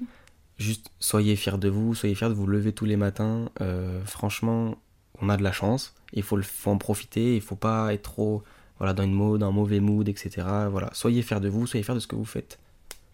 Juste, 0.58 0.90
soyez 1.00 1.36
fiers 1.36 1.60
de 1.60 1.70
vous, 1.70 1.94
soyez 1.94 2.16
fiers 2.16 2.30
de 2.30 2.34
vous 2.34 2.48
lever 2.48 2.74
tous 2.74 2.86
les 2.86 2.98
matins. 2.98 3.50
Euh, 3.62 4.04
franchement, 4.04 4.76
on 5.22 5.30
a 5.30 5.38
de 5.38 5.44
la 5.44 5.52
chance. 5.52 5.94
Il 6.14 6.24
faut, 6.24 6.36
le, 6.36 6.44
faut 6.44 6.72
en 6.72 6.78
profiter. 6.78 7.36
Il 7.36 7.42
faut 7.42 7.56
pas 7.56 7.94
être 7.94 8.04
trop 8.04 8.44
voilà, 8.78 8.94
dans 8.94 9.04
une 9.04 9.14
mode, 9.14 9.44
un 9.44 9.52
mauvais 9.52 9.80
mood, 9.82 10.08
etc. 10.08 10.48
Voilà, 10.72 10.90
soyez 10.94 11.22
fiers 11.22 11.40
de 11.42 11.50
vous, 11.50 11.68
soyez 11.68 11.84
fiers 11.84 11.96
de 11.96 12.00
ce 12.00 12.08
que 12.08 12.16
vous 12.16 12.26
faites. 12.26 12.60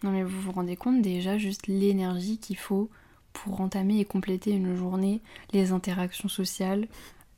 Non 0.02 0.10
mais 0.12 0.22
vous 0.22 0.40
vous 0.40 0.52
rendez 0.52 0.76
compte 0.76 1.02
déjà 1.02 1.38
juste 1.38 1.66
l'énergie 1.66 2.38
qu'il 2.38 2.56
faut 2.58 2.88
pour 3.32 3.60
entamer 3.60 3.98
et 3.98 4.04
compléter 4.04 4.50
une 4.52 4.76
journée, 4.76 5.20
les 5.52 5.72
interactions 5.72 6.28
sociales, 6.28 6.86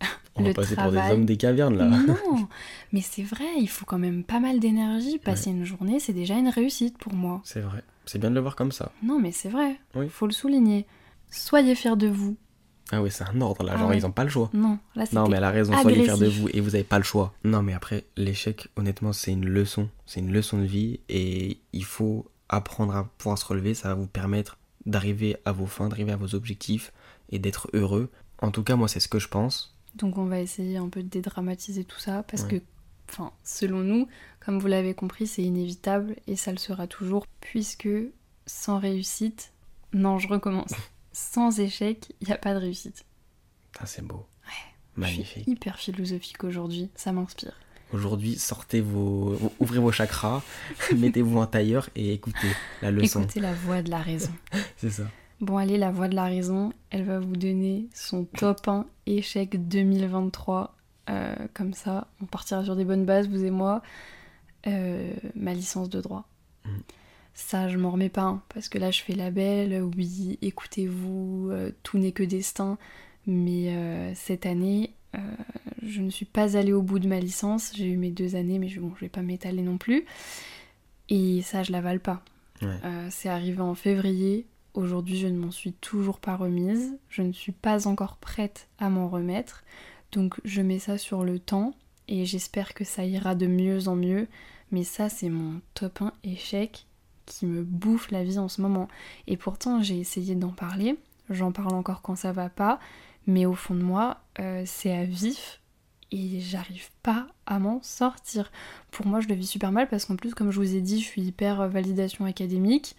On 0.37 0.43
Le 0.43 0.49
va 0.51 0.55
passer 0.55 0.77
pour 0.77 0.85
des 0.85 0.91
travail. 0.93 1.13
hommes 1.13 1.25
des 1.25 1.37
cavernes 1.37 1.77
là. 1.77 1.89
Non, 2.07 2.47
mais 2.93 3.01
c'est 3.01 3.23
vrai, 3.25 3.47
il 3.59 3.69
faut 3.69 3.85
quand 3.85 3.99
même 3.99 4.23
pas 4.23 4.39
mal 4.39 4.61
d'énergie. 4.61 5.19
Passer 5.19 5.51
une 5.51 5.65
journée, 5.65 5.99
c'est 5.99 6.13
déjà 6.13 6.35
une 6.39 6.49
réussite 6.49 6.97
pour 6.99 7.13
moi. 7.15 7.41
C'est 7.45 7.61
vrai. 7.61 7.83
C'est 8.07 8.19
bien 8.21 8.31
de 8.31 8.37
le 8.37 8.41
voir 8.41 8.55
comme 8.55 8.71
ça. 8.71 8.93
Non, 9.03 9.19
mais 9.19 9.33
c'est 9.33 9.49
vrai, 9.49 9.81
Oui. 9.97 10.09
faut 10.09 10.27
le 10.27 10.33
souligner. 10.33 10.87
Soyez 11.31 11.75
fiers 11.75 11.97
de 11.97 12.07
vous. 12.07 12.37
Ah 12.91 13.03
oui, 13.03 13.11
c'est 13.11 13.25
un 13.25 13.41
ordre 13.41 13.65
là, 13.65 13.73
Ah 13.75 13.79
genre 13.79 13.91
ouais. 13.91 13.99
ils 13.99 14.07
ont 14.07 14.13
pas 14.13 14.25
le 14.25 14.31
choix. 14.31 14.49
Non, 14.55 14.79
là 14.95 15.05
c'était 15.05 15.17
Non, 15.17 15.29
mais 15.29 15.37
elle 15.37 15.45
a 15.45 15.51
raison, 15.51 15.73
soyez 15.81 15.97
fiers 16.05 16.07
de 16.07 16.13
agressif. 16.13 16.41
vous 16.41 16.49
et 16.49 16.61
vous 16.61 16.75
avez 16.75 16.85
pas 16.85 16.99
le 16.99 17.05
choix. 17.05 17.35
Non, 17.45 17.63
mais 17.63 17.75
après, 17.75 18.05
l'échec, 18.17 18.69
honnêtement, 18.77 19.13
c'est 19.13 19.33
une 19.33 19.47
leçon. 19.47 19.89
C'est 20.07 20.21
une 20.21 20.33
leçon 20.33 20.59
de 20.59 20.65
vie 20.65 21.01
et 21.09 21.59
il 21.73 21.85
faut 21.85 22.31
apprendre 22.49 22.97
à 22.97 23.05
pouvoir 23.19 23.37
se 23.37 23.45
relever. 23.45 23.75
Ça 23.75 23.89
va 23.89 23.95
vous 23.95 24.07
permettre 24.07 24.57
d'arriver 24.87 25.37
à 25.45 25.53
vos 25.53 25.67
fins, 25.67 25.89
d'arriver 25.89 26.13
à 26.13 26.17
vos 26.17 26.35
objectifs 26.35 26.93
et 27.31 27.39
d'être 27.39 27.69
heureux. 27.75 28.11
En 28.41 28.51
tout 28.51 28.63
cas, 28.63 28.75
moi, 28.77 28.89
c'est 28.89 29.01
ce 29.01 29.09
que 29.09 29.19
je 29.19 29.29
pense. 29.29 29.77
Donc 29.95 30.17
on 30.17 30.25
va 30.25 30.41
essayer 30.41 30.77
un 30.79 30.89
peu 30.89 31.03
de 31.03 31.09
dédramatiser 31.09 31.85
tout 31.85 31.99
ça 31.99 32.23
parce 32.23 32.45
Ouais. 32.45 32.49
que, 32.61 32.63
enfin, 33.11 33.33
selon 33.45 33.81
nous, 33.81 34.07
comme 34.41 34.59
vous 34.61 34.67
l'avez 34.69 34.95
compris, 34.95 35.27
c'est 35.27 35.43
inévitable 35.43 36.17
et 36.27 36.37
ça 36.37 36.53
le 36.53 36.59
sera 36.59 36.87
toujours 36.87 37.27
puisque 37.41 37.89
sans 38.47 38.79
réussite, 38.79 39.53
non, 39.93 40.19
je 40.19 40.29
recommence. 40.29 40.71
Sans 41.13 41.59
échec, 41.61 42.13
il 42.21 42.29
n'y 42.29 42.33
a 42.35 42.39
pas 42.39 42.55
de 42.55 42.59
réussite. 42.59 43.05
Ah, 43.81 43.87
c'est 43.87 44.03
beau. 44.05 44.27
Je 44.97 45.01
Magnifique. 45.01 45.27
suis 45.27 45.51
hyper 45.53 45.79
philosophique 45.79 46.43
aujourd'hui, 46.43 46.91
ça 46.97 47.13
m'inspire. 47.13 47.53
Aujourd'hui, 47.93 48.35
sortez 48.37 48.81
vos. 48.81 49.39
Ouvrez 49.61 49.79
vos 49.79 49.93
chakras, 49.93 50.43
mettez-vous 50.97 51.39
en 51.39 51.47
tailleur 51.47 51.89
et 51.95 52.13
écoutez 52.13 52.49
la 52.83 52.91
leçon. 52.91 53.23
Écoutez 53.23 53.39
la 53.41 53.55
voix 53.55 53.81
de 53.83 53.91
la 53.91 53.99
raison. 53.99 54.33
C'est 54.77 54.91
ça. 54.91 55.05
Bon, 55.41 55.57
allez, 55.57 55.79
la 55.79 55.93
voix 55.93 56.09
de 56.09 56.17
la 56.17 56.25
raison, 56.25 56.73
elle 56.91 57.05
va 57.05 57.21
vous 57.21 57.37
donner 57.37 57.89
son 57.95 58.25
top 58.25 58.67
1 58.67 58.87
échec 59.07 59.69
2023. 59.69 60.77
Euh, 61.11 61.35
comme 61.55 61.73
ça, 61.75 62.09
on 62.21 62.27
partira 62.27 62.65
sur 62.65 62.75
des 62.75 62.85
bonnes 62.85 63.07
bases, 63.07 63.29
vous 63.29 63.45
et 63.45 63.51
moi. 63.51 63.81
Euh, 64.67 65.13
ma 65.37 65.55
licence 65.55 65.89
de 65.89 66.01
droit. 66.01 66.29
Mhm. 66.67 66.83
Ça, 67.39 67.69
je 67.69 67.79
m'en 67.79 67.93
remets 67.93 68.09
pas, 68.09 68.23
hein, 68.23 68.43
parce 68.53 68.69
que 68.69 68.79
là, 68.79 68.91
je 68.91 69.01
fais 69.01 69.15
la 69.15 69.31
belle. 69.31 69.81
Oui, 69.97 70.41
écoutez-vous, 70.43 71.51
euh, 71.53 71.71
tout 71.85 71.97
n'est 71.97 72.11
que 72.11 72.25
destin. 72.25 72.79
Mais 73.29 73.77
euh, 73.77 74.13
cette 74.17 74.45
année, 74.45 74.93
euh, 75.15 75.21
je 75.83 76.03
ne 76.03 76.11
suis 76.11 76.25
pas 76.25 76.57
allée 76.57 76.73
au 76.73 76.83
bout 76.83 76.99
de 76.99 77.07
ma 77.07 77.21
licence. 77.21 77.71
J'ai 77.77 77.87
eu 77.87 77.97
mes 77.97 78.11
deux 78.11 78.35
années, 78.35 78.59
mais 78.59 78.67
je, 78.67 78.81
bon, 78.81 78.93
je 78.97 79.03
vais 79.03 79.09
pas 79.09 79.23
m'étaler 79.23 79.63
non 79.63 79.79
plus. 79.79 80.05
Et 81.11 81.41
ça, 81.43 81.63
je 81.63 81.71
l'avale 81.71 82.01
pas. 82.01 82.25
Ouais. 82.61 82.77
C'est 83.11 83.29
arrivé 83.29 83.61
en 83.61 83.77
février. 83.77 84.45
Aujourd'hui, 84.75 85.17
je 85.17 85.29
ne 85.29 85.39
m'en 85.39 85.53
suis 85.53 85.73
toujours 85.75 86.19
pas 86.19 86.35
remise. 86.35 86.99
Je 87.09 87.23
ne 87.23 87.33
suis 87.33 87.53
pas 87.53 87.87
encore 87.87 88.17
prête 88.17 88.67
à 88.81 88.91
m'en 88.91 89.09
remettre. 89.09 89.63
Donc, 90.11 90.35
je 90.45 90.61
mets 90.61 90.81
ça 90.81 90.99
sur 90.99 91.23
le 91.23 91.39
temps 91.39 91.73
et 92.09 92.27
j'espère 92.27 92.75
que 92.75 92.85
ça 92.85 93.05
ira 93.05 93.37
de 93.37 93.47
mieux 93.47 93.87
en 93.87 93.95
mieux. 93.95 94.27
Mais 94.73 94.83
ça, 94.83 95.09
c'est 95.09 95.31
mon 95.31 95.61
top 95.75 96.03
1 96.03 96.13
échec 96.25 96.85
qui 97.29 97.47
me 97.47 97.63
bouffe 97.63 98.11
la 98.11 98.25
vie 98.25 98.39
en 98.39 98.49
ce 98.49 98.61
moment. 98.61 98.89
Et 99.27 99.37
pourtant, 99.37 99.83
j'ai 99.83 99.99
essayé 99.99 100.35
d'en 100.35 100.51
parler. 100.51 100.99
J'en 101.31 101.53
parle 101.53 101.75
encore 101.75 102.03
quand 102.03 102.17
ça 102.17 102.33
va 102.33 102.49
pas. 102.49 102.81
Mais 103.27 103.47
au 103.47 103.55
fond 103.55 103.75
de 103.75 103.83
moi, 103.83 104.21
euh, 104.41 104.63
c'est 104.67 104.93
à 104.93 105.05
vif 105.05 105.61
et 106.11 106.41
j'arrive 106.41 106.89
pas 107.03 107.27
à 107.47 107.59
m'en 107.59 107.83
sortir. 107.83 108.51
Pour 108.91 109.07
moi, 109.07 109.21
je 109.21 109.29
le 109.29 109.35
vis 109.35 109.47
super 109.47 109.71
mal 109.71 109.89
parce 109.89 110.07
qu'en 110.07 110.17
plus, 110.17 110.35
comme 110.35 110.51
je 110.51 110.59
vous 110.59 110.75
ai 110.75 110.81
dit, 110.81 111.01
je 111.01 111.07
suis 111.07 111.23
hyper 111.23 111.69
validation 111.69 112.25
académique. 112.25 112.97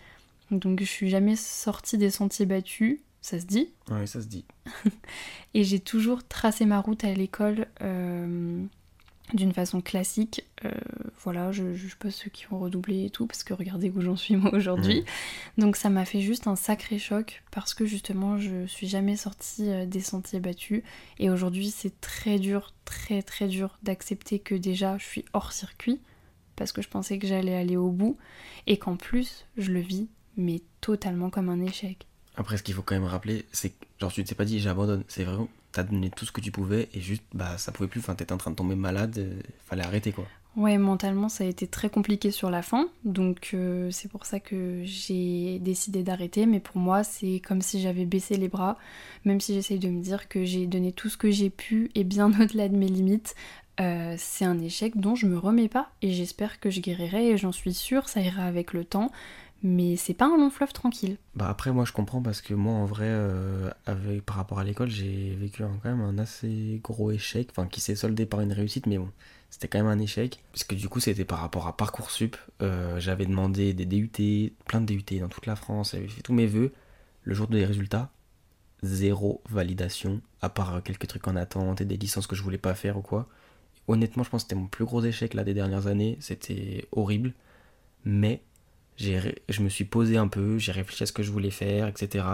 Donc, 0.52 0.80
je 0.80 0.86
suis 0.86 1.10
jamais 1.10 1.36
sortie 1.36 1.98
des 1.98 2.12
sentiers 2.12 2.46
battus, 2.46 3.00
ça 3.22 3.40
se 3.40 3.46
dit. 3.46 3.70
Ouais, 3.90 4.08
ça 4.08 4.22
se 4.22 4.28
dit. 4.28 4.46
Et 5.54 5.64
j'ai 5.64 5.80
toujours 5.80 6.28
tracé 6.28 6.66
ma 6.66 6.80
route 6.80 7.04
à 7.04 7.14
l'école 7.14 7.68
euh, 7.82 8.64
d'une 9.34 9.54
façon 9.54 9.82
classique. 9.82 10.46
Euh, 10.66 10.72
voilà, 11.24 11.52
je 11.52 11.74
juge 11.74 11.96
pas 11.96 12.12
ceux 12.12 12.30
qui 12.30 12.52
ont 12.52 12.60
redoublé 12.60 13.06
et 13.06 13.10
tout, 13.10 13.28
parce 13.28 13.44
que 13.44 13.54
regardez 13.54 13.90
où 13.90 14.02
j'en 14.02 14.16
suis 14.16 14.36
moi 14.36 14.54
aujourd'hui. 14.54 15.04
Donc 15.58 15.76
ça 15.76 15.90
m'a 15.90 16.06
fait 16.06 16.22
juste 16.22 16.48
un 16.48 16.56
sacré 16.56 17.00
choc, 17.00 17.44
parce 17.52 17.74
que 17.74 17.86
justement 17.86 18.38
je 18.38 18.66
suis 18.66 18.88
jamais 18.88 19.16
sortie 19.16 19.70
euh, 19.70 19.86
des 19.86 20.02
sentiers 20.02 20.40
battus. 20.40 20.84
Et 21.20 21.30
aujourd'hui 21.30 21.70
c'est 21.72 22.00
très 22.02 22.40
dur, 22.40 22.74
très 22.86 23.22
très 23.22 23.48
dur 23.48 23.78
d'accepter 23.84 24.40
que 24.40 24.56
déjà 24.56 24.98
je 24.98 25.06
suis 25.06 25.26
hors 25.34 25.52
circuit, 25.52 26.00
parce 26.56 26.72
que 26.72 26.82
je 26.82 26.90
pensais 26.90 27.20
que 27.20 27.28
j'allais 27.28 27.56
aller 27.56 27.78
au 27.78 27.92
bout, 27.92 28.18
et 28.68 28.78
qu'en 28.78 28.96
plus 28.96 29.46
je 29.58 29.72
le 29.72 29.80
vis, 29.80 30.08
mais 30.38 30.62
totalement 30.82 31.30
comme 31.30 31.50
un 31.50 31.62
échec. 31.62 32.08
Après, 32.36 32.56
ce 32.56 32.64
qu'il 32.64 32.74
faut 32.74 32.82
quand 32.82 32.96
même 32.96 33.04
rappeler, 33.04 33.46
c'est 33.52 33.72
que, 33.72 33.86
genre, 34.00 34.14
tu 34.14 34.22
ne 34.22 34.26
t'es 34.26 34.34
pas 34.34 34.46
dit 34.46 34.62
j'abandonne. 34.62 35.04
C'est 35.10 35.26
vraiment, 35.26 35.50
t'as 35.72 35.84
donné 35.84 36.10
tout 36.10 36.26
ce 36.26 36.32
que 36.32 36.42
tu 36.42 36.52
pouvais 36.52 36.90
et 36.94 37.02
juste, 37.02 37.24
bah, 37.34 37.58
ça 37.58 37.72
pouvait 37.72 37.90
plus. 37.90 38.00
Enfin, 38.00 38.16
t'étais 38.16 38.34
en 38.34 38.38
train 38.38 38.52
de 38.52 38.56
tomber 38.56 38.76
malade, 38.76 39.18
euh, 39.18 39.40
fallait 39.66 39.84
arrêter 39.84 40.12
quoi. 40.12 40.26
Ouais, 40.56 40.78
mentalement, 40.78 41.30
ça 41.30 41.44
a 41.44 41.48
été 41.48 41.68
très 41.68 41.90
compliqué 41.90 42.32
sur 42.32 42.50
la 42.50 42.62
fin, 42.64 42.90
donc 43.06 43.52
euh, 43.54 43.92
c'est 43.92 44.10
pour 44.10 44.26
ça 44.26 44.40
que 44.40 44.82
j'ai 44.84 45.60
décidé 45.60 46.02
d'arrêter. 46.04 46.46
Mais 46.48 46.60
pour 46.60 46.78
moi, 46.78 47.04
c'est 47.04 47.40
comme 47.48 47.62
si 47.62 47.80
j'avais 47.82 48.06
baissé 48.06 48.36
les 48.36 48.50
bras, 48.50 48.78
même 49.26 49.40
si 49.40 49.54
j'essaye 49.54 49.80
de 49.80 49.88
me 49.90 50.02
dire 50.02 50.28
que 50.28 50.44
j'ai 50.46 50.66
donné 50.66 50.92
tout 50.92 51.08
ce 51.08 51.18
que 51.18 51.30
j'ai 51.32 51.50
pu 51.52 51.92
et 51.96 52.04
bien 52.04 52.32
au-delà 52.42 52.68
de 52.68 52.76
mes 52.76 52.88
limites. 52.88 53.36
euh, 53.80 54.16
c'est 54.18 54.44
un 54.44 54.60
échec 54.60 54.98
dont 54.98 55.16
je 55.16 55.28
me 55.28 55.38
remets 55.38 55.70
pas 55.70 55.92
et 56.02 56.12
j'espère 56.12 56.60
que 56.60 56.70
je 56.70 56.82
guérirai 56.82 57.30
et 57.30 57.38
j'en 57.38 57.54
suis 57.54 57.74
sûre, 57.74 58.10
ça 58.10 58.20
ira 58.20 58.44
avec 58.44 58.74
le 58.74 58.84
temps. 58.84 59.12
Mais 59.62 59.98
c'est 59.98 60.13
pas 60.13 60.25
un 60.25 60.38
long 60.38 60.50
fleuve 60.50 60.72
tranquille. 60.72 61.18
Bah 61.36 61.50
après 61.50 61.72
moi 61.72 61.84
je 61.84 61.92
comprends 61.92 62.22
parce 62.22 62.42
que 62.42 62.54
moi 62.54 62.74
en 62.74 62.86
vrai 62.86 63.08
euh, 63.08 63.70
avec 63.86 64.25
par 64.25 64.38
rapport 64.38 64.60
à 64.60 64.63
l'école 64.63 64.89
j'ai 64.89 65.36
vécu 65.36 65.63
quand 65.63 65.89
même 65.89 66.01
un 66.01 66.18
assez 66.18 66.80
gros 66.82 67.12
échec 67.12 67.50
enfin 67.51 67.68
qui 67.68 67.82
s'est 67.82 67.96
soldé 67.96 68.25
par 68.25 68.39
une 68.39 68.54
réussite 68.54 68.86
mais 68.86 68.98
bon 68.98 69.12
c'était 69.50 69.68
quand 69.68 69.80
même 69.80 69.88
un 69.88 70.00
échec. 70.00 70.42
Parce 70.54 70.63
que 70.63 70.75
du 70.75 70.88
coup 70.88 71.01
c'était 71.01 71.25
par 71.25 71.39
rapport 71.39 71.68
à 71.68 71.75
parcoursup. 71.75 72.38
Euh, 72.62 73.00
j'avais 73.00 73.25
demandé 73.25 73.74
des 73.74 73.86
DUT 73.86 74.54
plein 74.66 74.80
de 74.80 74.86
DUT 74.86 75.20
dans 75.20 75.28
toute 75.28 75.46
la 75.46 75.58
France 75.58 75.92
j'avais 75.92 76.08
fait 76.08 76.22
tous 76.22 76.34
mes 76.34 76.48
vœux. 76.48 76.72
Le 77.24 77.34
jour 77.34 77.48
des 77.48 77.66
résultats 77.66 78.12
zéro 78.82 79.42
validation 79.50 80.22
à 80.42 80.48
part 80.48 80.75
euh, 80.75 80.82
quelques 80.82 81.08
trucs 81.08 81.28
en 81.28 81.36
attente 81.36 81.82
et 81.82 81.86
des 81.86 81.98
licences 81.98 82.28
que 82.28 82.36
je 82.36 82.44
voulais 82.44 82.58
pas 82.58 82.75
faire 82.75 82.98
ou 82.98 83.01
quoi. 83.01 83.28
Honnêtement 83.89 84.24
je 84.24 84.30
pense 84.30 84.44
que 84.44 84.50
c'était 84.50 84.62
mon 84.62 84.68
plus 84.68 84.86
gros 84.86 85.04
échec 85.04 85.34
là 85.34 85.44
des 85.44 85.54
dernières 85.54 85.88
années. 85.88 86.18
C'était 86.22 86.88
horrible. 86.94 87.34
Mais 88.06 88.42
je 89.00 89.62
me 89.62 89.70
suis 89.70 89.86
posé 89.86 90.18
un 90.18 90.27
peu, 90.27 90.58
j'ai 90.58 90.72
réfléchi 90.72 91.03
à 91.03 91.06
ce 91.06 91.13
que 91.13 91.24
je 91.24 91.32
voulais 91.32 91.51
faire, 91.51 91.88
etc. 91.88 92.25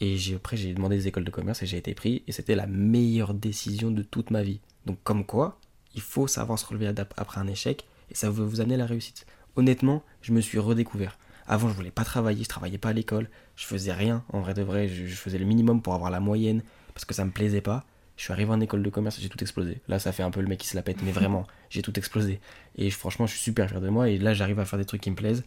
Et 0.00 0.16
après, 0.34 0.56
j'ai 0.56 0.72
demandé 0.72 0.96
des 0.96 1.08
écoles 1.08 1.24
de 1.24 1.30
commerce 1.30 1.62
et 1.62 1.66
j'ai 1.66 1.76
été 1.76 1.94
pris. 1.94 2.22
Et 2.26 2.32
c'était 2.32 2.54
la 2.54 2.66
meilleure 2.66 3.34
décision 3.34 3.90
de 3.90 4.02
toute 4.02 4.30
ma 4.30 4.42
vie. 4.42 4.60
Donc, 4.86 4.98
comme 5.02 5.24
quoi, 5.24 5.58
il 5.94 6.00
faut 6.00 6.26
savoir 6.26 6.58
se 6.58 6.66
relever 6.66 6.92
après 7.16 7.40
un 7.40 7.46
échec 7.46 7.84
et 8.10 8.14
ça 8.14 8.30
va 8.30 8.44
vous 8.44 8.60
amener 8.60 8.74
à 8.74 8.78
la 8.78 8.86
réussite. 8.86 9.26
Honnêtement, 9.56 10.02
je 10.22 10.32
me 10.32 10.40
suis 10.40 10.58
redécouvert. 10.58 11.18
Avant, 11.46 11.68
je 11.68 11.74
voulais 11.74 11.90
pas 11.90 12.04
travailler, 12.04 12.44
je 12.44 12.48
travaillais 12.48 12.78
pas 12.78 12.90
à 12.90 12.92
l'école, 12.92 13.28
je 13.56 13.64
faisais 13.64 13.92
rien. 13.92 14.22
En 14.32 14.40
vrai 14.40 14.54
de 14.54 14.62
vrai, 14.62 14.86
je, 14.86 15.06
faisais 15.14 15.38
le 15.38 15.46
minimum 15.46 15.82
pour 15.82 15.94
avoir 15.94 16.10
la 16.10 16.20
moyenne 16.20 16.62
parce 16.94 17.04
que 17.04 17.14
ça 17.14 17.24
me 17.24 17.30
plaisait 17.30 17.60
pas. 17.60 17.84
Je 18.16 18.24
suis 18.24 18.32
arrivé 18.32 18.50
en 18.50 18.60
école 18.60 18.82
de 18.82 18.90
commerce 18.90 19.18
et 19.18 19.22
j'ai 19.22 19.28
tout 19.28 19.42
explosé. 19.42 19.80
Là, 19.88 19.98
ça 19.98 20.12
fait 20.12 20.22
un 20.22 20.30
peu 20.30 20.40
le 20.40 20.48
mec 20.48 20.58
qui 20.58 20.66
se 20.66 20.76
la 20.76 20.82
pète, 20.82 21.02
mais 21.02 21.12
vraiment, 21.12 21.46
j'ai 21.70 21.82
tout 21.82 21.96
explosé. 21.98 22.40
Et 22.76 22.90
franchement, 22.90 23.26
je 23.26 23.32
suis 23.32 23.40
super 23.40 23.68
fier 23.68 23.80
de 23.80 23.88
moi. 23.88 24.08
Et 24.08 24.18
là, 24.18 24.34
j'arrive 24.34 24.58
à 24.58 24.64
faire 24.64 24.78
des 24.78 24.84
trucs 24.84 25.00
qui 25.00 25.10
me 25.10 25.16
plaisent. 25.16 25.44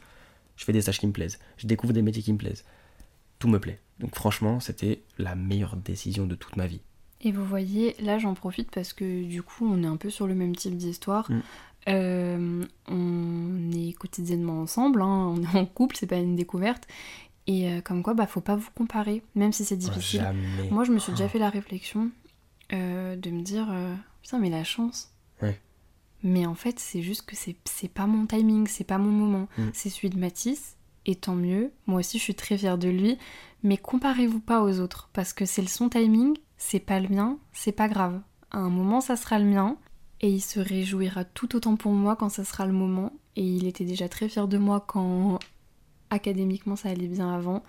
Je 0.61 0.65
fais 0.65 0.73
des 0.73 0.81
stages 0.81 0.99
qui 0.99 1.07
me 1.07 1.11
plaisent. 1.11 1.39
Je 1.57 1.65
découvre 1.65 1.91
des 1.91 2.03
métiers 2.03 2.21
qui 2.21 2.31
me 2.31 2.37
plaisent. 2.37 2.63
Tout 3.39 3.47
me 3.47 3.59
plaît. 3.59 3.79
Donc 3.99 4.13
franchement, 4.13 4.59
c'était 4.59 5.01
la 5.17 5.33
meilleure 5.33 5.75
décision 5.75 6.27
de 6.27 6.35
toute 6.35 6.55
ma 6.55 6.67
vie. 6.67 6.81
Et 7.21 7.31
vous 7.31 7.43
voyez, 7.43 7.95
là 7.99 8.19
j'en 8.19 8.35
profite 8.35 8.69
parce 8.69 8.93
que 8.93 9.23
du 9.23 9.41
coup 9.41 9.67
on 9.67 9.81
est 9.81 9.87
un 9.87 9.97
peu 9.97 10.11
sur 10.11 10.27
le 10.27 10.35
même 10.35 10.55
type 10.55 10.77
d'histoire. 10.77 11.31
Mm. 11.31 11.41
Euh, 11.89 12.65
on 12.87 13.71
est 13.71 13.93
quotidiennement 13.93 14.61
ensemble, 14.61 15.01
hein, 15.01 15.33
on 15.35 15.41
est 15.41 15.59
en 15.59 15.65
couple, 15.65 15.97
c'est 15.97 16.05
pas 16.05 16.17
une 16.17 16.35
découverte. 16.35 16.87
Et 17.47 17.67
euh, 17.67 17.81
comme 17.81 18.03
quoi, 18.03 18.13
bah 18.13 18.27
faut 18.27 18.39
pas 18.39 18.55
vous 18.55 18.69
comparer, 18.75 19.23
même 19.33 19.53
si 19.53 19.65
c'est 19.65 19.77
difficile. 19.77 20.19
Jamais. 20.19 20.69
Moi 20.69 20.83
je 20.83 20.91
me 20.91 20.99
suis 20.99 21.11
déjà 21.11 21.27
fait 21.27 21.39
la 21.39 21.49
réflexion. 21.49 22.11
euh, 22.71 23.15
de 23.15 23.31
me 23.31 23.41
dire 23.41 23.67
putain 24.21 24.37
mais 24.37 24.51
la 24.51 24.63
chance. 24.63 25.11
Ouais. 25.41 25.59
Mais 26.23 26.45
en 26.45 26.55
fait 26.55 26.79
c'est 26.79 27.01
juste 27.01 27.23
que 27.23 27.35
c'est 27.35 27.55
c'est 27.65 27.87
pas 27.87 28.07
mon 28.07 28.25
timing, 28.25 28.67
c'est 28.67 28.83
pas 28.83 28.97
mon 28.97 29.11
moment. 29.11 29.47
Mm. 29.57 29.63
C'est 29.73 29.89
celui 29.89 30.09
de 30.09 30.19
Matisse 30.19 30.77
et 31.05 31.15
tant 31.15 31.35
mieux. 31.35 31.71
Moi 31.87 31.99
aussi 31.99 32.17
je 32.17 32.23
suis 32.23 32.35
très 32.35 32.57
fière 32.57 32.77
de 32.77 32.89
lui. 32.89 33.17
Mais 33.63 33.77
comparez-vous 33.77 34.39
pas 34.39 34.63
aux 34.63 34.79
autres 34.79 35.09
parce 35.13 35.33
que 35.33 35.45
c'est 35.45 35.61
le 35.61 35.67
son 35.67 35.89
timing, 35.89 36.35
c'est 36.57 36.79
pas 36.79 36.99
le 36.99 37.09
mien, 37.09 37.37
c'est 37.53 37.71
pas 37.71 37.87
grave. 37.87 38.19
À 38.51 38.57
un 38.57 38.69
moment 38.69 39.01
ça 39.01 39.15
sera 39.15 39.39
le 39.39 39.45
mien 39.45 39.77
et 40.21 40.29
il 40.29 40.41
se 40.41 40.59
réjouira 40.59 41.25
tout 41.25 41.55
autant 41.55 41.75
pour 41.75 41.91
moi 41.91 42.15
quand 42.15 42.29
ça 42.29 42.43
sera 42.43 42.65
le 42.65 42.73
moment. 42.73 43.13
Et 43.35 43.43
il 43.43 43.65
était 43.65 43.85
déjà 43.85 44.09
très 44.09 44.29
fier 44.29 44.47
de 44.47 44.57
moi 44.57 44.83
quand 44.85 45.39
académiquement 46.09 46.75
ça 46.75 46.89
allait 46.89 47.07
bien 47.07 47.33
avant. 47.33 47.63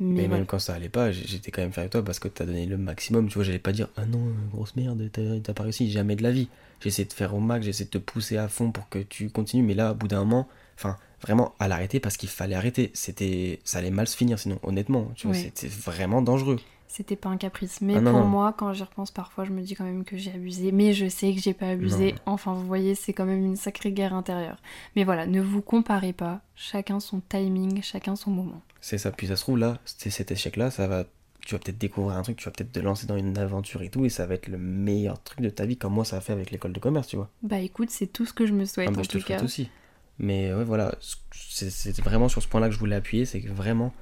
Mais, 0.00 0.28
même 0.28 0.46
quand 0.46 0.58
ça 0.58 0.74
allait 0.74 0.88
pas, 0.88 1.12
j'étais 1.12 1.50
quand 1.50 1.62
même 1.62 1.72
fier 1.72 1.80
avec 1.80 1.92
toi 1.92 2.02
parce 2.04 2.18
que 2.18 2.28
t'as 2.28 2.44
donné 2.46 2.66
le 2.66 2.78
maximum. 2.78 3.28
Tu 3.28 3.34
vois, 3.34 3.44
j'allais 3.44 3.58
pas 3.58 3.72
dire 3.72 3.88
ah 3.96 4.06
non, 4.06 4.20
grosse 4.52 4.74
merde, 4.76 5.08
t'as 5.12 5.20
t'as 5.42 5.52
pas 5.52 5.62
réussi, 5.64 5.90
jamais 5.90 6.16
de 6.16 6.22
la 6.22 6.30
vie. 6.30 6.48
J'essaie 6.80 7.04
de 7.04 7.12
faire 7.12 7.34
au 7.34 7.40
max, 7.40 7.64
j'essaie 7.66 7.84
de 7.84 7.90
te 7.90 7.98
pousser 7.98 8.36
à 8.38 8.48
fond 8.48 8.70
pour 8.72 8.88
que 8.88 8.98
tu 8.98 9.28
continues. 9.28 9.62
Mais 9.62 9.74
là, 9.74 9.92
au 9.92 9.94
bout 9.94 10.08
d'un 10.08 10.20
moment, 10.20 10.48
enfin, 10.76 10.96
vraiment 11.20 11.54
à 11.58 11.68
l'arrêter 11.68 12.00
parce 12.00 12.16
qu'il 12.16 12.30
fallait 12.30 12.54
arrêter. 12.54 12.90
C'était, 12.94 13.60
ça 13.64 13.78
allait 13.78 13.90
mal 13.90 14.06
se 14.06 14.16
finir 14.16 14.38
sinon, 14.38 14.58
honnêtement. 14.62 15.10
Tu 15.14 15.26
vois, 15.26 15.36
Ouais. 15.36 15.42
c'était 15.54 15.68
vraiment 15.68 16.22
dangereux. 16.22 16.58
C'était 16.92 17.14
pas 17.14 17.28
un 17.28 17.36
caprice. 17.36 17.80
Mais 17.82 17.94
Ah 17.96 18.00
non, 18.00 18.10
pour 18.10 18.20
non. 18.20 18.26
moi, 18.26 18.52
quand 18.56 18.72
j'y 18.72 18.82
repense 18.82 19.12
parfois, 19.12 19.44
je 19.44 19.52
me 19.52 19.62
dis 19.62 19.76
quand 19.76 19.84
même 19.84 20.04
que 20.04 20.16
j'ai 20.16 20.32
abusé. 20.32 20.72
Mais 20.72 20.92
je 20.92 21.08
sais 21.08 21.32
que 21.32 21.40
j'ai 21.40 21.54
pas 21.54 21.68
abusé. 21.68 22.12
Non. 22.12 22.18
Enfin, 22.26 22.52
vous 22.52 22.66
voyez, 22.66 22.96
c'est 22.96 23.12
quand 23.12 23.26
même 23.26 23.44
une 23.44 23.54
sacrée 23.54 23.92
guerre 23.92 24.12
intérieure. 24.12 24.56
Mais 24.96 25.04
voilà, 25.04 25.24
ne 25.26 25.40
vous 25.40 25.62
comparez 25.62 26.12
pas. 26.12 26.40
Chacun 26.56 26.98
son 26.98 27.20
timing, 27.20 27.80
chacun 27.82 28.16
son 28.16 28.32
moment. 28.32 28.60
C'est 28.80 28.98
ça. 28.98 29.12
Puis 29.12 29.28
ça 29.28 29.36
se 29.36 29.42
trouve 29.42 29.58
là, 29.58 29.78
c'est 29.84 30.10
cet 30.10 30.32
échec-là, 30.32 30.70
ça 30.72 30.88
va. 30.88 31.04
Tu 31.46 31.54
vas 31.54 31.58
peut-être 31.60 31.78
découvrir 31.78 32.16
un 32.18 32.22
truc, 32.22 32.36
tu 32.36 32.44
vas 32.44 32.50
peut-être 32.50 32.72
te 32.72 32.80
lancer 32.80 33.06
dans 33.06 33.16
une 33.16 33.38
aventure 33.38 33.80
et 33.82 33.88
tout, 33.88 34.04
et 34.04 34.08
ça 34.10 34.26
va 34.26 34.34
être 34.34 34.48
le 34.48 34.58
meilleur 34.58 35.22
truc 35.22 35.40
de 35.40 35.48
ta 35.48 35.64
vie, 35.64 35.76
comme 35.78 35.94
moi 35.94 36.04
ça 36.04 36.18
a 36.18 36.20
fait 36.20 36.34
avec 36.34 36.50
l'école 36.50 36.72
de 36.74 36.80
commerce, 36.80 37.06
tu 37.08 37.16
vois. 37.16 37.30
Bah 37.42 37.58
écoute, 37.60 37.88
c'est 37.90 38.08
tout 38.08 38.26
ce 38.26 38.34
que 38.34 38.44
je 38.46 38.52
me 38.52 38.66
souhaite 38.66 38.88
Ah 38.88 38.92
bah, 38.92 39.00
en 39.00 39.02
je 39.04 39.08
te 39.08 39.12
tout 39.18 39.24
souhaite 39.24 39.38
cas. 39.38 39.44
aussi. 39.44 39.70
Mais 40.18 40.52
ouais, 40.52 40.64
voilà, 40.64 40.92
c'est 41.40 41.98
vraiment 42.00 42.28
sur 42.28 42.42
ce 42.42 42.48
point-là 42.48 42.68
que 42.68 42.74
je 42.74 42.78
voulais 42.78 42.96
appuyer, 42.96 43.24
c'est 43.24 43.40
que 43.40 43.48
vraiment, 43.50 43.94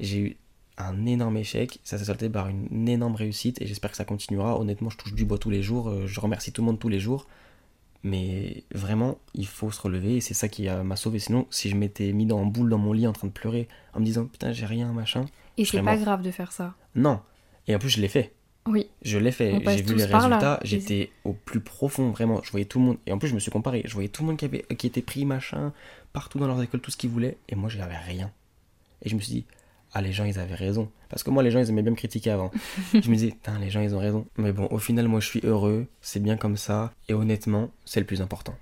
j'ai 0.00 0.18
eu 0.18 0.36
un 0.88 1.06
énorme 1.06 1.36
échec, 1.36 1.80
ça 1.84 1.98
s'est 1.98 2.04
soldé 2.04 2.28
par 2.28 2.48
une 2.48 2.88
énorme 2.88 3.14
réussite, 3.14 3.60
et 3.62 3.66
j'espère 3.66 3.90
que 3.90 3.96
ça 3.96 4.04
continuera. 4.04 4.58
Honnêtement, 4.60 4.90
je 4.90 4.96
touche 4.96 5.14
du 5.14 5.24
bois 5.24 5.38
tous 5.38 5.50
les 5.50 5.62
jours, 5.62 5.88
euh, 5.88 6.06
je 6.06 6.20
remercie 6.20 6.52
tout 6.52 6.62
le 6.62 6.66
monde 6.66 6.78
tous 6.78 6.88
les 6.88 7.00
jours, 7.00 7.26
mais 8.04 8.64
vraiment, 8.74 9.18
il 9.34 9.46
faut 9.46 9.70
se 9.70 9.80
relever, 9.80 10.16
et 10.16 10.20
c'est 10.20 10.34
ça 10.34 10.48
qui 10.48 10.68
m'a 10.68 10.96
sauvé. 10.96 11.18
Sinon, 11.20 11.46
si 11.50 11.70
je 11.70 11.76
m'étais 11.76 12.12
mis 12.12 12.26
dans 12.26 12.40
en 12.40 12.46
boule 12.46 12.68
dans 12.70 12.78
mon 12.78 12.92
lit 12.92 13.06
en 13.06 13.12
train 13.12 13.28
de 13.28 13.32
pleurer, 13.32 13.68
en 13.94 14.00
me 14.00 14.04
disant 14.04 14.24
putain, 14.26 14.52
j'ai 14.52 14.66
rien, 14.66 14.92
machin, 14.92 15.26
Et 15.56 15.64
je 15.64 15.70
c'est 15.70 15.82
pas 15.82 15.94
mort. 15.94 16.00
grave 16.04 16.22
de 16.22 16.30
faire 16.30 16.52
ça. 16.52 16.74
non. 16.94 17.20
Et 17.68 17.76
en 17.76 17.78
plus, 17.78 17.90
je 17.90 18.00
l'ai 18.00 18.08
fait. 18.08 18.32
Oui, 18.66 18.88
Je 19.02 19.18
l'ai 19.18 19.30
fait, 19.30 19.52
j'ai 19.52 19.82
vu 19.82 19.94
les 19.94 20.04
résultats, 20.04 20.58
j'étais 20.64 21.10
au 21.24 21.32
plus 21.32 21.60
profond, 21.60 22.10
vraiment. 22.10 22.40
Je 22.42 22.50
voyais 22.50 22.66
tout 22.66 22.80
le 22.80 22.86
monde, 22.86 22.96
et 23.06 23.12
en 23.12 23.18
plus, 23.18 23.28
je 23.28 23.34
me 23.34 23.40
suis 23.40 23.52
comparé. 23.52 23.82
Je 23.84 23.92
voyais 23.94 24.08
tout 24.08 24.22
le 24.22 24.28
monde 24.28 24.36
qui, 24.36 24.44
avait, 24.46 24.62
qui 24.76 24.88
était 24.88 25.00
pris, 25.02 25.24
machin, 25.24 25.72
partout 26.12 26.38
dans 26.40 26.48
leurs 26.48 26.60
écoles, 26.60 26.80
tout 26.80 26.90
ce 26.90 26.96
qu'ils 26.96 27.10
voulaient, 27.10 27.36
et 27.48 27.54
moi, 27.54 27.68
j'avais 27.68 27.96
rien. 27.96 28.32
Et 29.02 29.08
je 29.08 29.14
me 29.14 29.20
suis 29.20 29.32
dit, 29.32 29.44
ah, 29.94 30.00
les 30.02 30.12
gens, 30.12 30.24
ils 30.24 30.38
avaient 30.38 30.54
raison. 30.54 30.90
Parce 31.08 31.22
que 31.22 31.30
moi, 31.30 31.42
les 31.42 31.50
gens, 31.50 31.60
ils 31.60 31.68
aimaient 31.68 31.82
bien 31.82 31.90
me 31.92 31.96
critiquer 31.96 32.30
avant. 32.30 32.50
je 32.94 33.08
me 33.10 33.14
disais, 33.14 33.34
les 33.60 33.70
gens, 33.70 33.80
ils 33.80 33.94
ont 33.94 33.98
raison. 33.98 34.26
Mais 34.36 34.52
bon, 34.52 34.66
au 34.70 34.78
final, 34.78 35.08
moi, 35.08 35.20
je 35.20 35.26
suis 35.28 35.40
heureux, 35.44 35.86
c'est 36.00 36.20
bien 36.22 36.36
comme 36.36 36.56
ça, 36.56 36.92
et 37.08 37.14
honnêtement, 37.14 37.70
c'est 37.84 38.00
le 38.00 38.06
plus 38.06 38.22
important. 38.22 38.54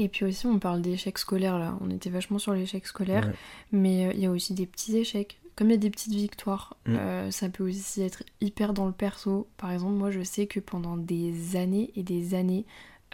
Et 0.00 0.08
puis 0.08 0.24
aussi, 0.24 0.46
on 0.46 0.58
parle 0.60 0.80
d'échecs 0.80 1.18
scolaires 1.18 1.58
là. 1.58 1.76
On 1.80 1.90
était 1.90 2.08
vachement 2.08 2.38
sur 2.38 2.52
l'échec 2.52 2.86
scolaire. 2.86 3.26
Ouais. 3.26 3.32
Mais 3.72 4.06
euh, 4.06 4.12
il 4.14 4.20
y 4.20 4.26
a 4.26 4.30
aussi 4.30 4.54
des 4.54 4.64
petits 4.66 4.96
échecs. 4.96 5.40
Comme 5.56 5.70
il 5.70 5.72
y 5.72 5.74
a 5.74 5.78
des 5.78 5.90
petites 5.90 6.14
victoires, 6.14 6.76
Mm. 6.86 6.94
euh, 6.96 7.30
ça 7.32 7.48
peut 7.48 7.68
aussi 7.68 8.02
être 8.02 8.22
hyper 8.40 8.74
dans 8.74 8.86
le 8.86 8.92
perso. 8.92 9.48
Par 9.56 9.72
exemple, 9.72 9.94
moi 9.94 10.12
je 10.12 10.22
sais 10.22 10.46
que 10.46 10.60
pendant 10.60 10.96
des 10.96 11.56
années 11.56 11.90
et 11.96 12.04
des 12.04 12.34
années, 12.34 12.64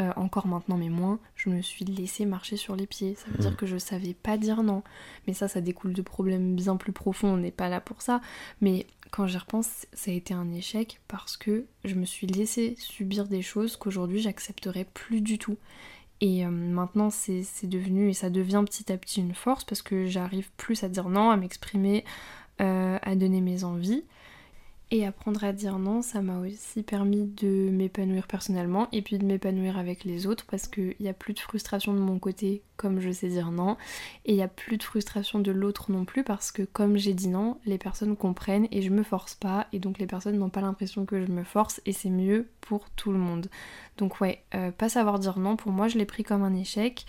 euh, 0.01 0.13
encore 0.17 0.47
maintenant 0.47 0.77
mais 0.77 0.89
moins, 0.89 1.19
je 1.37 1.51
me 1.51 1.63
suis 1.63 1.85
laissée 1.85 2.25
marcher 2.27 2.57
sur 2.57 2.75
les 2.77 2.87
pieds. 2.87 3.15
Ça 3.17 3.27
veut 3.31 3.39
Mm. 3.39 3.41
dire 3.41 3.57
que 3.57 3.67
je 3.67 3.77
savais 3.79 4.15
pas 4.15 4.37
dire 4.37 4.63
non. 4.63 4.83
Mais 5.27 5.35
ça, 5.35 5.47
ça 5.49 5.61
découle 5.61 5.93
de 5.93 6.03
problèmes 6.03 6.55
bien 6.57 6.77
plus 6.77 6.93
profonds. 6.93 7.35
On 7.35 7.37
n'est 7.37 7.51
pas 7.51 7.69
là 7.69 7.81
pour 7.81 8.03
ça. 8.03 8.21
Mais 8.61 8.87
quand 9.11 9.27
j'y 9.29 9.39
repense, 9.39 9.87
ça 9.93 10.11
a 10.11 10.15
été 10.15 10.35
un 10.35 10.53
échec 10.53 11.01
parce 11.07 11.37
que 11.37 11.67
je 11.85 11.95
me 11.95 12.05
suis 12.05 12.27
laissée 12.27 12.75
subir 12.79 13.27
des 13.29 13.43
choses 13.43 13.77
qu'aujourd'hui 13.77 14.21
j'accepterais 14.21 14.87
plus 14.93 15.21
du 15.21 15.39
tout. 15.39 15.57
Et 16.21 16.45
euh, 16.47 16.51
maintenant, 16.51 17.11
c'est 17.11 17.43
c'est 17.43 17.67
devenu, 17.67 18.09
et 18.09 18.15
ça 18.15 18.31
devient 18.31 18.63
petit 18.67 18.91
à 18.93 18.97
petit 18.97 19.21
une 19.21 19.35
force 19.35 19.65
parce 19.65 19.83
que 19.83 20.07
j'arrive 20.07 20.49
plus 20.57 20.83
à 20.85 20.89
dire 20.89 21.09
non, 21.09 21.31
à 21.31 21.37
m'exprimer, 21.37 22.05
euh, 22.61 22.99
à 23.03 23.15
donner 23.17 23.41
mes 23.41 23.65
envies. 23.65 24.05
Et 24.91 25.07
apprendre 25.07 25.43
à 25.43 25.53
dire 25.53 25.79
non, 25.79 26.03
ça 26.03 26.21
m'a 26.21 26.39
aussi 26.39 26.83
permis 26.83 27.25
de 27.25 27.71
m'épanouir 27.71 28.27
personnellement 28.27 28.87
et 28.93 29.01
puis 29.03 29.19
de 29.19 29.25
m'épanouir 29.25 29.79
avec 29.79 30.05
les 30.05 30.27
autres 30.27 30.45
parce 30.49 30.69
qu'il 30.69 30.95
n'y 31.01 31.09
a 31.09 31.15
plus 31.15 31.33
de 31.33 31.41
frustration 31.41 31.95
de 31.95 31.99
mon 31.99 32.19
côté 32.19 32.63
comme 32.77 33.01
je 33.01 33.11
sais 33.11 33.29
dire 33.29 33.51
non 33.51 33.77
et 34.25 34.33
il 34.33 34.37
n'y 34.37 34.43
a 34.43 34.49
plus 34.49 34.77
de 34.77 34.83
frustration 34.83 35.41
de 35.41 35.51
l'autre 35.51 35.91
non 35.91 36.05
plus 36.05 36.23
parce 36.23 36.53
que 36.53 36.63
comme 36.63 36.97
j'ai 36.97 37.15
dit 37.15 37.29
non, 37.29 37.59
les 37.65 37.79
personnes 37.79 38.15
comprennent 38.15 38.69
et 38.71 38.83
je 38.83 38.91
me 38.91 39.03
force 39.03 39.35
pas 39.35 39.67
et 39.73 39.79
donc 39.79 39.99
les 39.99 40.07
personnes 40.07 40.39
n'ont 40.39 40.51
pas 40.51 40.61
l'impression 40.61 41.07
que 41.07 41.25
je 41.25 41.33
me 41.33 41.45
force 41.45 41.81
et 41.87 41.93
c'est 41.93 42.11
mieux 42.11 42.49
pour 42.61 42.91
tout 42.91 43.11
le 43.11 43.19
monde. 43.19 43.49
Donc 43.97 44.21
ouais, 44.21 44.45
euh, 44.55 44.71
pas 44.71 44.91
savoir 44.91 45.19
dire 45.19 45.39
non, 45.39 45.57
pour 45.57 45.73
moi 45.73 45.89
je 45.89 45.99
l'ai 45.99 46.07
pris 46.07 46.25
comme 46.25 46.43
un 46.43 46.55
échec 46.55 47.07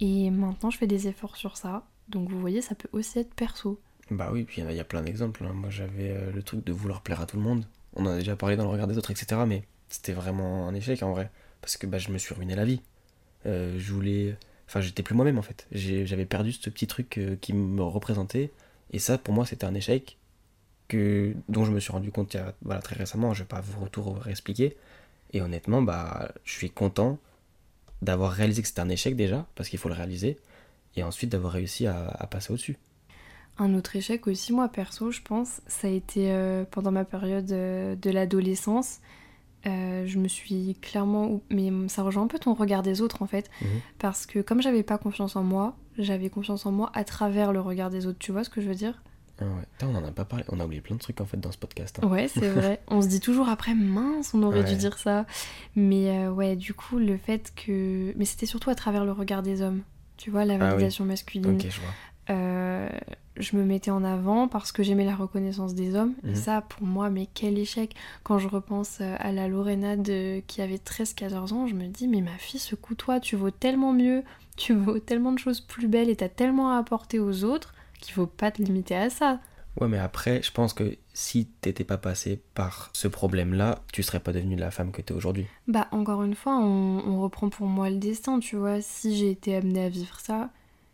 et 0.00 0.30
maintenant 0.30 0.70
je 0.70 0.78
fais 0.78 0.86
des 0.86 1.08
efforts 1.08 1.36
sur 1.36 1.56
ça. 1.56 1.86
Donc 2.08 2.30
vous 2.30 2.40
voyez, 2.40 2.62
ça 2.62 2.74
peut 2.74 2.88
aussi 2.92 3.18
être 3.18 3.34
perso. 3.34 3.78
Bah 4.10 4.30
oui, 4.32 4.44
puis 4.44 4.62
il 4.62 4.72
y 4.74 4.80
a- 4.80 4.84
plein 4.84 5.02
d'exemples. 5.02 5.44
hein. 5.44 5.52
Moi, 5.52 5.70
j'avais 5.70 6.10
euh, 6.10 6.30
le 6.32 6.42
truc 6.42 6.64
de 6.64 6.72
vouloir 6.72 7.02
plaire 7.02 7.20
à 7.20 7.26
tout 7.26 7.36
le 7.36 7.42
monde. 7.42 7.64
On 7.94 8.06
en 8.06 8.10
a 8.10 8.16
déjà 8.16 8.36
parlé 8.36 8.56
dans 8.56 8.64
le 8.64 8.70
regard 8.70 8.86
des 8.86 8.96
autres, 8.96 9.10
etc. 9.10 9.44
Mais 9.46 9.64
c'était 9.88 10.12
vraiment 10.12 10.66
un 10.68 10.74
échec 10.74 11.02
en 11.02 11.12
vrai. 11.12 11.30
Parce 11.60 11.76
que 11.76 11.86
bah, 11.86 11.98
je 11.98 12.10
me 12.10 12.18
suis 12.18 12.34
ruiné 12.34 12.54
la 12.54 12.64
vie. 12.64 12.80
Euh, 13.46 13.76
je 13.78 13.92
voulais. 13.92 14.36
Enfin, 14.68 14.80
j'étais 14.80 15.02
plus 15.02 15.14
moi-même 15.14 15.38
en 15.38 15.42
fait. 15.42 15.66
J'avais 15.72 16.26
perdu 16.26 16.52
ce 16.52 16.70
petit 16.70 16.86
truc 16.86 17.18
euh, 17.18 17.36
qui 17.40 17.52
me 17.54 17.82
représentait. 17.82 18.52
Et 18.92 18.98
ça, 18.98 19.18
pour 19.18 19.34
moi, 19.34 19.46
c'était 19.46 19.66
un 19.66 19.74
échec 19.74 20.18
que, 20.88 21.34
dont 21.48 21.64
je 21.64 21.72
me 21.72 21.80
suis 21.80 21.92
rendu 21.92 22.12
compte 22.12 22.36
voilà, 22.62 22.82
très 22.82 22.96
récemment. 22.96 23.34
Je 23.34 23.42
vais 23.44 23.48
pas 23.48 23.60
vous 23.62 23.88
tout 23.88 24.02
réexpliquer. 24.02 24.76
Et 25.32 25.42
honnêtement, 25.42 25.82
bah, 25.82 26.32
je 26.44 26.52
suis 26.52 26.70
content 26.70 27.18
d'avoir 28.02 28.32
réalisé 28.32 28.62
que 28.62 28.68
c'était 28.68 28.80
un 28.82 28.88
échec 28.90 29.16
déjà, 29.16 29.46
parce 29.56 29.68
qu'il 29.70 29.78
faut 29.80 29.88
le 29.90 29.94
réaliser. 29.96 30.38
Et 30.96 31.02
ensuite 31.04 31.30
d'avoir 31.32 31.52
réussi 31.54 31.86
à 31.88 32.28
passer 32.30 32.52
au-dessus. 32.52 32.78
Un 33.58 33.74
autre 33.74 33.96
échec 33.96 34.26
aussi, 34.28 34.52
moi 34.52 34.68
perso, 34.68 35.10
je 35.10 35.20
pense, 35.22 35.60
ça 35.66 35.88
a 35.88 35.90
été 35.90 36.30
euh, 36.30 36.64
pendant 36.70 36.92
ma 36.92 37.04
période 37.04 37.50
euh, 37.52 37.96
de 37.96 38.10
l'adolescence. 38.10 39.00
Euh, 39.66 40.06
je 40.06 40.18
me 40.18 40.28
suis 40.28 40.76
clairement. 40.80 41.40
Mais 41.50 41.70
ça 41.88 42.02
rejoint 42.02 42.22
un 42.22 42.28
peu 42.28 42.38
ton 42.38 42.54
regard 42.54 42.82
des 42.82 43.00
autres 43.02 43.22
en 43.22 43.26
fait. 43.26 43.50
Mhm. 43.60 43.68
Parce 43.98 44.26
que 44.26 44.38
comme 44.40 44.62
j'avais 44.62 44.84
pas 44.84 44.98
confiance 44.98 45.34
en 45.34 45.42
moi, 45.42 45.76
j'avais 45.98 46.30
confiance 46.30 46.64
en 46.66 46.70
moi 46.72 46.90
à 46.94 47.02
travers 47.02 47.52
le 47.52 47.60
regard 47.60 47.90
des 47.90 48.06
autres. 48.06 48.18
Tu 48.20 48.30
vois 48.30 48.44
ce 48.44 48.50
que 48.50 48.60
je 48.60 48.68
veux 48.68 48.74
dire? 48.76 49.02
Ah 49.40 49.44
ouais. 49.44 49.88
On 49.88 49.94
en 49.96 50.04
a 50.04 50.12
pas 50.12 50.24
parlé. 50.24 50.44
On 50.48 50.60
a 50.60 50.64
oublié 50.64 50.80
plein 50.80 50.94
de 50.94 51.00
trucs 51.00 51.20
en 51.20 51.24
fait 51.26 51.38
dans 51.38 51.50
ce 51.52 51.58
podcast. 51.58 51.98
hein. 52.02 52.06
Ouais, 52.06 52.28
c'est 52.28 52.48
vrai. 52.48 52.80
on 52.88 53.02
se 53.02 53.08
dit 53.08 53.20
toujours 53.20 53.48
après, 53.48 53.74
mince, 53.74 54.32
on 54.34 54.42
aurait 54.44 54.62
dû 54.64 54.76
dire 54.76 54.98
ça. 54.98 55.26
Mais 55.74 56.10
euh, 56.26 56.30
ouais, 56.30 56.54
du 56.54 56.74
coup, 56.74 56.98
le 56.98 57.16
fait 57.16 57.52
que. 57.56 58.12
Mais 58.16 58.24
c'était 58.24 58.46
surtout 58.46 58.70
à 58.70 58.74
travers 58.76 59.04
le 59.04 59.12
regard 59.12 59.42
des 59.42 59.62
hommes. 59.62 59.82
Tu 60.16 60.30
vois, 60.30 60.44
la 60.44 60.54
Ah 60.54 60.58
oui. 60.58 60.70
validation 60.70 61.04
masculine. 61.04 61.54
Ok, 61.54 61.66
je 61.70 61.80
vois. 61.80 61.90
Euh, 62.30 62.88
je 63.36 63.56
me 63.56 63.64
mettais 63.64 63.90
en 63.92 64.02
avant 64.04 64.48
parce 64.48 64.72
que 64.72 64.82
j'aimais 64.82 65.04
la 65.04 65.14
reconnaissance 65.14 65.74
des 65.74 65.94
hommes. 65.94 66.14
Et 66.24 66.30
Mhm. 66.30 66.34
ça, 66.34 66.60
pour 66.60 66.82
moi, 66.86 67.08
mais 67.10 67.28
quel 67.32 67.56
échec. 67.58 67.94
Quand 68.24 68.38
je 68.38 68.48
repense 68.48 68.98
euh, 69.00 69.14
à 69.18 69.30
la 69.32 69.46
Lorena 69.48 69.96
de... 69.96 70.40
qui 70.46 70.60
avait 70.60 70.78
13-14 70.78 71.52
ans, 71.52 71.66
je 71.66 71.74
me 71.74 71.86
dis, 71.86 72.08
mais 72.08 72.20
ma 72.20 72.36
fille, 72.38 72.60
secoue-toi, 72.60 73.20
tu 73.20 73.36
vaux 73.36 73.50
tellement 73.52 73.92
mieux, 73.92 74.24
tu 74.56 74.74
vaux 74.74 74.98
tellement 74.98 75.32
de 75.32 75.38
choses 75.38 75.60
plus 75.60 75.86
belles 75.88 76.08
et 76.10 76.16
t'as 76.16 76.28
tellement 76.28 76.72
à 76.72 76.78
apporter 76.78 77.20
aux 77.20 77.44
autres 77.44 77.74
qu'il 78.00 78.12
faut 78.14 78.26
pas 78.26 78.50
te 78.50 78.60
limiter 78.62 78.96
à 78.96 79.08
ça. 79.10 79.38
Ouais, 79.80 79.86
mais 79.86 79.98
après, 79.98 80.42
je 80.42 80.50
pense 80.50 80.72
que 80.72 80.96
si 81.14 81.46
t'étais 81.60 81.84
pas 81.84 81.98
passé 81.98 82.42
par 82.54 82.90
ce 82.92 83.06
problème-là, 83.06 83.78
tu 83.92 84.02
serais 84.02 84.18
pas 84.18 84.32
devenue 84.32 84.56
la 84.56 84.72
femme 84.72 84.90
que 84.90 85.00
t'es 85.02 85.14
aujourd'hui. 85.14 85.46
Bah, 85.68 85.86
encore 85.92 86.24
une 86.24 86.34
fois, 86.34 86.58
on, 86.58 86.98
on 87.06 87.20
reprend 87.22 87.48
pour 87.48 87.68
moi 87.68 87.88
le 87.88 87.98
destin, 87.98 88.40
tu 88.40 88.56
vois. 88.56 88.80
Si 88.80 89.16
j'ai 89.16 89.30
été 89.30 89.54
amenée 89.54 89.84
à 89.84 89.88
vivre 89.88 90.18
ça, 90.18 90.50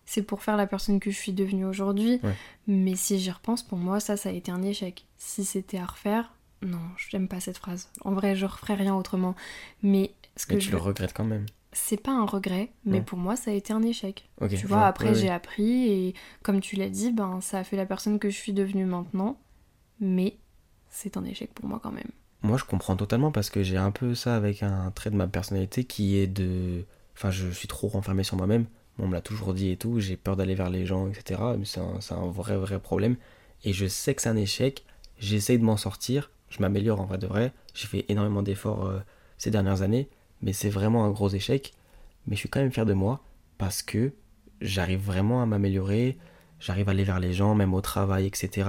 c'est 0.07 0.23
pour 0.23 0.43
faire 0.43 0.57
la 0.57 0.67
personne 0.67 1.01
que 1.01 1.11
je 1.11 1.17
suis 1.17 1.33
devenue 1.33 1.65
aujourd'hui. 1.65 2.21
Ouais. 2.23 2.35
Mais 2.67 2.95
si 2.97 3.19
j'y 3.19 3.31
repense, 3.31 3.63
pour 3.63 3.79
moi, 3.79 4.01
ça, 4.01 4.17
ça 4.17 4.29
a 4.29 4.33
été 4.33 4.51
un 4.53 4.63
échec. 4.63 5.07
Si 5.17 5.45
c'était 5.45 5.79
à 5.79 5.87
refaire, 5.87 6.33
non, 6.63 6.79
j'aime 7.11 7.29
pas 7.29 7.41
cette 7.41 7.59
phrase. 7.59 7.89
En 8.05 8.13
vrai, 8.13 8.37
je 8.37 8.47
referais 8.47 8.75
rien 8.75 8.95
autrement. 8.95 9.35
Mais 9.83 10.13
ce 10.37 10.47
que 10.47 10.55
Mais 10.55 10.61
je 10.61 10.67
tu 10.67 10.73
le 10.73 10.79
regrettes 10.79 11.13
quand 11.13 11.25
même. 11.25 11.47
c'est 11.73 12.01
pas 12.01 12.13
un 12.13 12.25
regret, 12.27 12.71
mais 12.85 12.99
Non. 12.99 13.05
pour 13.05 13.19
moi, 13.19 13.37
ça 13.37 13.51
a 13.51 13.55
été 13.55 13.73
un 13.73 13.83
échec. 13.83 14.29
Ok. 14.41 14.51
tu 14.51 14.57
je 14.59 14.67
vois, 14.67 14.87
après, 14.87 15.09
ouais, 15.11 15.15
j'ai 15.15 15.25
ouais. 15.25 15.31
appris 15.31 15.89
et 15.91 16.15
comme 16.43 16.61
tu 16.61 16.77
l'as 16.77 16.89
dit, 16.89 17.13
ben, 17.13 17.41
ça 17.41 17.59
a 17.59 17.65
fait 17.65 17.77
la 17.77 17.87
personne 17.87 18.19
que 18.19 18.31
je 18.31 18.37
suis 18.37 18.53
devenue 18.53 18.85
maintenant. 18.87 19.39
Mais 20.01 20.37
c'est 20.91 21.17
un 21.17 21.25
échec 21.25 21.53
pour 21.55 21.67
moi 21.67 21.81
quand 21.83 21.93
même. 21.93 22.11
Moi, 22.43 22.59
je 22.59 22.65
comprends 22.65 22.97
totalement 22.97 23.33
parce 23.33 23.49
que 23.51 23.63
j'ai 23.63 23.77
un 23.79 23.91
peu 23.91 24.15
ça 24.15 24.37
avec 24.37 24.63
un 24.63 24.91
trait 24.91 25.11
de 25.11 25.17
ma 25.17 25.27
personnalité 25.29 25.85
qui 25.85 26.17
est 26.19 26.27
de. 26.27 26.85
Enfin, 27.17 27.31
je 27.31 27.49
suis 27.51 27.69
trop 27.69 27.89
renfermé 27.89 28.23
sur 28.25 28.37
moi-même. 28.37 28.67
On 28.99 29.09
me 29.09 29.15
l'a 29.15 29.21
toujours 29.21 29.55
dit 29.55 29.71
et 29.71 29.77
tout. 29.77 30.01
J'ai 30.01 30.17
peur 30.17 30.37
d'aller 30.37 30.55
vers 30.55 30.71
les 30.71 30.87
gens, 30.87 31.09
etc. 31.09 31.41
Mais 31.59 31.65
c'est 31.65 31.81
un, 31.81 32.27
vrai, 32.29 32.57
vrai 32.57 32.79
problème. 32.79 33.17
Et 33.65 33.73
je 33.73 33.87
sais 33.87 34.15
que 34.15 34.23
c'est 34.23 34.29
un 34.29 34.37
échec. 34.37 34.85
J'essaye 35.19 35.59
de 35.59 35.65
m'en 35.65 35.77
sortir. 35.77 36.31
Je 36.49 36.61
m'améliore 36.61 37.01
en 37.01 37.07
vrai 37.07 37.19
de 37.19 37.27
vrai. 37.27 37.53
J'ai 37.75 37.87
fait 37.87 38.05
énormément 38.09 38.43
d'efforts 38.43 38.87
euh, 38.87 39.01
ces 39.39 39.51
dernières 39.51 39.83
années, 39.83 40.09
mais 40.43 40.53
c'est 40.53 40.69
vraiment 40.69 41.05
un 41.05 41.11
gros 41.11 41.29
échec. 41.29 41.73
Mais 42.27 42.37
je 42.37 42.41
suis 42.41 42.49
quand 42.49 42.61
même 42.61 42.73
fier 42.73 42.87
de 42.87 42.93
moi 42.93 43.21
parce 43.59 43.83
que 43.83 44.13
j'arrive 44.61 45.01
vraiment 45.01 45.43
à 45.43 45.47
m'améliorer, 45.47 46.19
j'arrive 46.61 46.89
à 46.89 46.93
aller 46.93 47.05
vers 47.05 47.21
les 47.21 47.33
gens, 47.33 47.55
même 47.55 47.75
au 47.75 47.81
travail, 47.81 48.27
etc. 48.27 48.69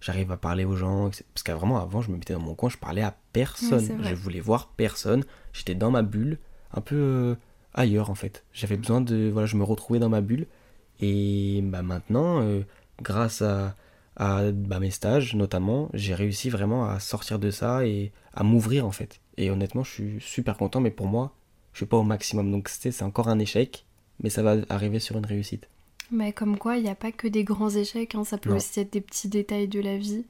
J'arrive 0.00 0.32
à 0.32 0.36
parler 0.36 0.64
aux 0.64 0.76
gens. 0.76 1.08
etc. 1.08 1.24
Parce 1.34 1.42
qu'avant, 1.44 1.78
avant, 1.78 2.00
je 2.00 2.10
me 2.10 2.16
mettais 2.16 2.32
dans 2.32 2.40
mon 2.40 2.54
coin, 2.54 2.68
je 2.68 2.76
parlais 2.76 3.02
à 3.02 3.16
personne. 3.32 4.02
je 4.02 4.14
voulais 4.14 4.40
voir 4.40 4.68
personne. 4.76 5.24
J'étais 5.52 5.74
dans 5.74 5.90
ma 5.90 6.02
bulle, 6.02 6.38
un 6.72 6.80
peu 6.80 6.96
euh, 6.96 7.34
ailleurs 7.74 8.10
en 8.10 8.14
fait. 8.14 8.44
J'avais 8.52 8.76
besoin 8.76 9.00
de. 9.00 9.28
Voilà, 9.32 9.46
je 9.46 9.56
me 9.56 9.64
retrouvais 9.64 9.98
dans 9.98 10.08
ma 10.08 10.20
bulle. 10.20 10.46
Et 11.00 11.60
bah, 11.62 11.82
maintenant, 11.82 12.42
euh, 12.42 12.62
grâce 13.02 13.42
à, 13.42 13.74
à 14.16 14.50
bah, 14.52 14.80
mes 14.80 14.90
stages 14.90 15.34
notamment, 15.34 15.88
j'ai 15.94 16.14
réussi 16.14 16.50
vraiment 16.50 16.84
à 16.86 17.00
sortir 17.00 17.38
de 17.38 17.50
ça 17.50 17.86
et 17.86 18.12
à 18.34 18.42
m'ouvrir 18.42 18.86
en 18.86 18.90
fait. 18.90 19.20
Et 19.36 19.50
honnêtement, 19.50 19.82
je 19.84 19.90
suis 19.90 20.16
super 20.20 20.56
content, 20.56 20.80
mais 20.80 20.90
pour 20.90 21.06
moi, 21.06 21.32
je 21.72 21.78
suis 21.78 21.86
pas 21.86 21.96
au 21.96 22.02
maximum. 22.02 22.50
Donc 22.50 22.68
c'est 22.68 23.02
encore 23.02 23.28
un 23.28 23.38
échec, 23.38 23.86
mais 24.22 24.28
ça 24.30 24.42
va 24.42 24.56
arriver 24.68 24.98
sur 24.98 25.16
une 25.16 25.24
réussite. 25.26 25.68
Mais 26.12 26.32
comme 26.32 26.58
quoi, 26.58 26.76
il 26.76 26.82
n'y 26.82 26.90
a 26.90 26.94
pas 26.96 27.12
que 27.12 27.28
des 27.28 27.44
grands 27.44 27.70
échecs, 27.70 28.14
hein, 28.16 28.24
ça 28.24 28.36
peut 28.36 28.50
Non. 28.50 28.56
aussi 28.56 28.80
être 28.80 28.92
des 28.92 29.00
petits 29.00 29.28
détails 29.28 29.68
de 29.68 29.80
la 29.80 29.96
vie. 29.96 30.24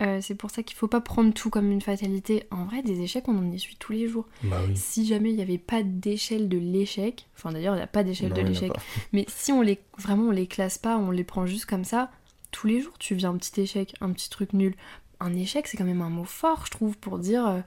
Euh, 0.00 0.18
c'est 0.22 0.34
pour 0.34 0.50
ça 0.50 0.62
qu'il 0.62 0.76
faut 0.76 0.88
pas 0.88 1.00
prendre 1.00 1.32
tout 1.34 1.50
comme 1.50 1.70
une 1.70 1.82
fatalité. 1.82 2.44
En 2.50 2.64
vrai, 2.64 2.82
des 2.82 3.00
échecs, 3.02 3.28
on 3.28 3.36
en 3.36 3.50
essuie 3.52 3.76
tous 3.78 3.92
les 3.92 4.08
jours. 4.08 4.26
Bah 4.44 4.56
oui. 4.66 4.74
Si 4.76 5.06
jamais 5.06 5.30
il 5.30 5.36
n'y 5.36 5.42
avait 5.42 5.58
pas 5.58 5.82
d'échelle 5.82 6.48
de 6.48 6.56
l'échec, 6.58 7.28
enfin 7.36 7.52
d'ailleurs, 7.52 7.74
il 7.74 7.78
n'y 7.78 7.82
a 7.82 7.86
pas 7.86 8.02
d'échelle 8.02 8.32
de 8.32 8.40
l'échec, 8.40 8.72
mais 9.12 9.26
si 9.28 9.52
on 9.52 9.60
les 9.60 9.78
vraiment 9.98 10.28
on 10.28 10.30
les 10.30 10.46
classe 10.46 10.78
pas, 10.78 10.96
on 10.96 11.10
les 11.10 11.24
prend 11.24 11.44
juste 11.44 11.66
comme 11.66 11.84
ça, 11.84 12.10
tous 12.50 12.66
les 12.66 12.80
jours 12.80 12.96
tu 12.98 13.14
vis 13.14 13.26
un 13.26 13.36
petit 13.36 13.60
échec, 13.60 13.94
un 14.00 14.10
petit 14.12 14.30
truc 14.30 14.52
nul. 14.54 14.74
Un 15.20 15.34
échec, 15.34 15.66
c'est 15.68 15.76
quand 15.76 15.84
même 15.84 16.00
un 16.00 16.08
mot 16.08 16.24
fort, 16.24 16.64
je 16.64 16.70
trouve, 16.70 16.96
pour 16.96 17.18
dire, 17.18 17.46
euh, 17.46 17.60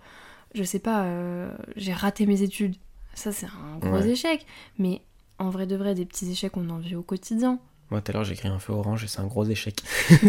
je 0.56 0.64
sais 0.64 0.80
pas, 0.80 1.04
euh, 1.06 1.56
j'ai 1.76 1.94
raté 1.94 2.26
mes 2.26 2.42
études. 2.42 2.76
Ça, 3.14 3.32
c'est 3.32 3.46
un 3.46 3.78
gros 3.78 4.00
Ouais. 4.02 4.10
échec. 4.10 4.44
Mais 4.80 5.04
en 5.38 5.52
vrai 5.52 5.68
de 5.68 5.76
vrai, 5.76 5.94
des 5.94 6.06
petits 6.06 6.32
échecs, 6.32 6.58
on 6.58 6.68
en 6.72 6.80
vit 6.80 6.96
au 6.96 7.04
quotidien. 7.04 7.60
Moi 7.92 8.02
tout 8.02 8.12
à 8.12 8.14
l'heure 8.14 8.24
j'ai 8.24 8.34
écrit 8.34 8.48
un 8.48 8.58
feu 8.58 8.74
orange 8.74 9.04
et 9.04 9.08
c'est 9.08 9.20
un 9.20 9.28
gros 9.28 9.46
échec. 9.46 9.84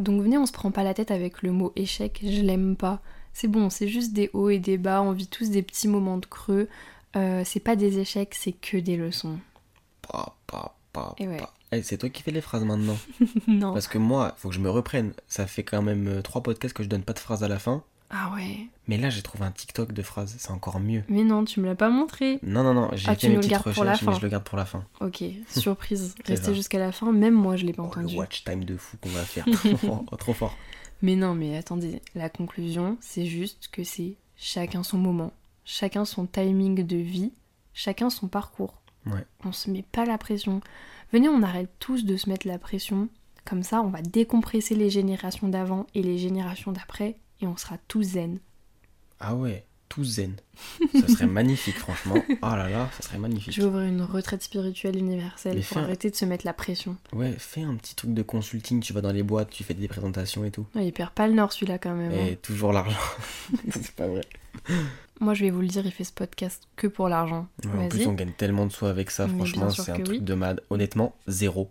Donc 0.00 0.22
venez, 0.22 0.38
on 0.38 0.46
se 0.46 0.52
prend 0.52 0.70
pas 0.70 0.82
la 0.82 0.94
tête 0.94 1.10
avec 1.10 1.42
le 1.42 1.52
mot 1.52 1.72
échec, 1.76 2.20
je 2.22 2.42
l'aime 2.42 2.76
pas. 2.76 3.00
C'est 3.32 3.48
bon, 3.48 3.70
c'est 3.70 3.88
juste 3.88 4.12
des 4.12 4.30
hauts 4.32 4.50
et 4.50 4.58
des 4.58 4.78
bas, 4.78 5.02
on 5.02 5.12
vit 5.12 5.28
tous 5.28 5.50
des 5.50 5.62
petits 5.62 5.88
moments 5.88 6.18
de 6.18 6.26
creux. 6.26 6.68
Euh, 7.16 7.42
c'est 7.44 7.60
pas 7.60 7.76
des 7.76 7.98
échecs, 7.98 8.34
c'est 8.34 8.52
que 8.52 8.76
des 8.76 8.96
leçons. 8.96 9.38
Pa, 10.02 10.34
pa, 10.46 10.74
pa, 10.92 11.14
Et 11.18 11.28
ouais. 11.28 11.40
Eh, 11.72 11.82
c'est 11.82 11.98
toi 11.98 12.08
qui 12.08 12.22
fais 12.22 12.32
les 12.32 12.40
phrases 12.40 12.64
maintenant. 12.64 12.98
non. 13.46 13.72
Parce 13.72 13.86
que 13.86 13.98
moi, 13.98 14.34
faut 14.38 14.48
que 14.48 14.54
je 14.54 14.60
me 14.60 14.70
reprenne. 14.70 15.12
Ça 15.28 15.46
fait 15.46 15.62
quand 15.62 15.82
même 15.82 16.08
euh, 16.08 16.22
trois 16.22 16.42
podcasts 16.42 16.74
que 16.74 16.82
je 16.82 16.88
donne 16.88 17.02
pas 17.02 17.12
de 17.12 17.18
phrases 17.18 17.44
à 17.44 17.48
la 17.48 17.58
fin. 17.58 17.84
Ah 18.10 18.32
ouais. 18.34 18.66
Mais 18.88 18.98
là, 18.98 19.08
j'ai 19.08 19.22
trouvé 19.22 19.44
un 19.44 19.52
TikTok 19.52 19.92
de 19.92 20.02
phrases. 20.02 20.34
C'est 20.38 20.50
encore 20.50 20.80
mieux. 20.80 21.04
Mais 21.08 21.22
non, 21.22 21.44
tu 21.44 21.60
me 21.60 21.66
l'as 21.66 21.76
pas 21.76 21.90
montré. 21.90 22.40
Non, 22.42 22.64
non, 22.64 22.74
non. 22.74 22.90
J'ai 22.94 23.08
Ah, 23.08 23.14
fait 23.14 23.28
mes 23.28 23.34
le 23.34 23.40
petites 23.40 23.52
gardes 23.52 23.72
pour 23.72 23.84
la 23.84 23.92
recherches, 23.92 24.08
mais 24.08 24.16
je 24.16 24.22
le 24.22 24.28
garde 24.28 24.44
pour 24.44 24.58
la 24.58 24.64
fin. 24.64 24.84
Ok, 25.00 25.22
surprise. 25.48 26.14
Restez 26.24 26.54
jusqu'à 26.54 26.78
la 26.80 26.90
fin, 26.92 27.12
même 27.12 27.34
moi 27.34 27.56
je 27.56 27.64
l'ai 27.66 27.72
pas 27.72 27.82
Oh, 27.84 27.90
le 27.94 28.00
entendu. 28.02 28.16
watch 28.16 28.42
time 28.44 28.64
de 28.64 28.76
fou 28.76 28.96
qu'on 29.00 29.10
va 29.10 29.22
faire. 29.22 29.44
Oh, 29.84 30.16
trop 30.16 30.32
fort. 30.32 30.56
Mais 31.02 31.14
non, 31.16 31.34
mais 31.34 31.56
attendez, 31.56 32.02
la 32.14 32.28
conclusion, 32.28 32.98
c'est 33.00 33.26
juste 33.26 33.68
que 33.72 33.84
c'est 33.84 34.16
chacun 34.36 34.82
son 34.82 34.98
moment, 34.98 35.32
chacun 35.64 36.04
son 36.04 36.26
timing 36.26 36.84
de 36.84 36.96
vie, 36.96 37.32
chacun 37.72 38.10
son 38.10 38.26
parcours. 38.28 38.74
Ouais. 39.06 39.24
On 39.44 39.52
se 39.52 39.70
met 39.70 39.82
pas 39.92 40.04
la 40.04 40.18
pression. 40.18 40.60
Venez, 41.12 41.28
on 41.28 41.42
arrête 41.42 41.70
tous 41.78 42.04
de 42.04 42.16
se 42.16 42.28
mettre 42.28 42.46
la 42.48 42.58
pression. 42.58 43.08
Comme 43.46 43.62
ça, 43.62 43.80
on 43.82 43.88
va 43.88 44.02
décompresser 44.02 44.74
les 44.74 44.90
générations 44.90 45.48
d'avant 45.48 45.86
et 45.94 46.02
les 46.02 46.18
générations 46.18 46.72
d'après 46.72 47.16
et 47.40 47.46
on 47.46 47.56
sera 47.56 47.76
tous 47.88 48.02
zen. 48.02 48.38
Ah 49.18 49.34
ouais, 49.34 49.64
tout 49.88 50.04
zen. 50.04 50.34
Ça 51.00 51.08
serait 51.08 51.26
magnifique, 51.40 51.76
franchement. 51.78 52.16
Oh 52.42 52.46
là 52.46 52.68
là, 52.68 52.88
ça 52.96 53.02
serait 53.02 53.18
magnifique. 53.18 53.52
Je 53.54 53.60
vais 53.62 53.66
ouvrir 53.68 53.86
une 53.88 54.02
retraite 54.02 54.42
spirituelle 54.42 54.96
universelle 54.96 55.56
Mais 55.56 55.62
pour 55.62 55.78
un- 55.78 55.82
arrêter 55.84 56.10
de 56.10 56.16
se 56.16 56.24
mettre 56.24 56.46
la 56.46 56.52
pression. 56.52 56.96
Ouais, 57.12 57.34
fais 57.38 57.62
un 57.62 57.74
petit 57.76 57.94
truc 57.94 58.14
de 58.14 58.22
consulting. 58.22 58.80
Tu 58.80 58.92
vas 58.92 59.00
dans 59.00 59.12
les 59.12 59.22
boîtes, 59.22 59.50
tu 59.50 59.64
fais 59.64 59.74
des 59.74 59.88
présentations 59.88 60.44
et 60.44 60.50
tout. 60.50 60.66
Ouais, 60.74 60.86
il 60.86 60.92
perd 60.92 61.10
pas 61.10 61.26
le 61.28 61.34
nord 61.34 61.52
celui-là 61.52 61.78
quand 61.78 61.94
même. 61.94 62.12
hein. 62.12 62.26
Et 62.30 62.36
toujours 62.36 62.72
l'argent. 62.72 62.98
c'est 63.72 63.90
pas 63.92 64.06
vrai. 64.06 64.22
Moi 65.20 65.34
je 65.34 65.44
vais 65.44 65.50
vous 65.50 65.60
le 65.60 65.68
dire, 65.68 65.84
il 65.84 65.92
fait 65.92 66.04
ce 66.04 66.12
podcast 66.12 66.62
que 66.76 66.86
pour 66.86 67.08
l'argent. 67.08 67.46
Ouais, 67.64 67.84
en 67.84 67.88
plus, 67.88 68.06
on 68.06 68.14
gagne 68.14 68.32
tellement 68.32 68.64
de 68.66 68.72
sous 68.72 68.86
avec 68.86 69.10
ça, 69.10 69.26
Mais 69.26 69.34
franchement, 69.34 69.70
c'est 69.70 69.92
un 69.92 70.00
truc 70.00 70.08
oui. 70.08 70.20
de 70.20 70.34
mad. 70.34 70.62
Honnêtement, 70.70 71.14
zéro. 71.26 71.70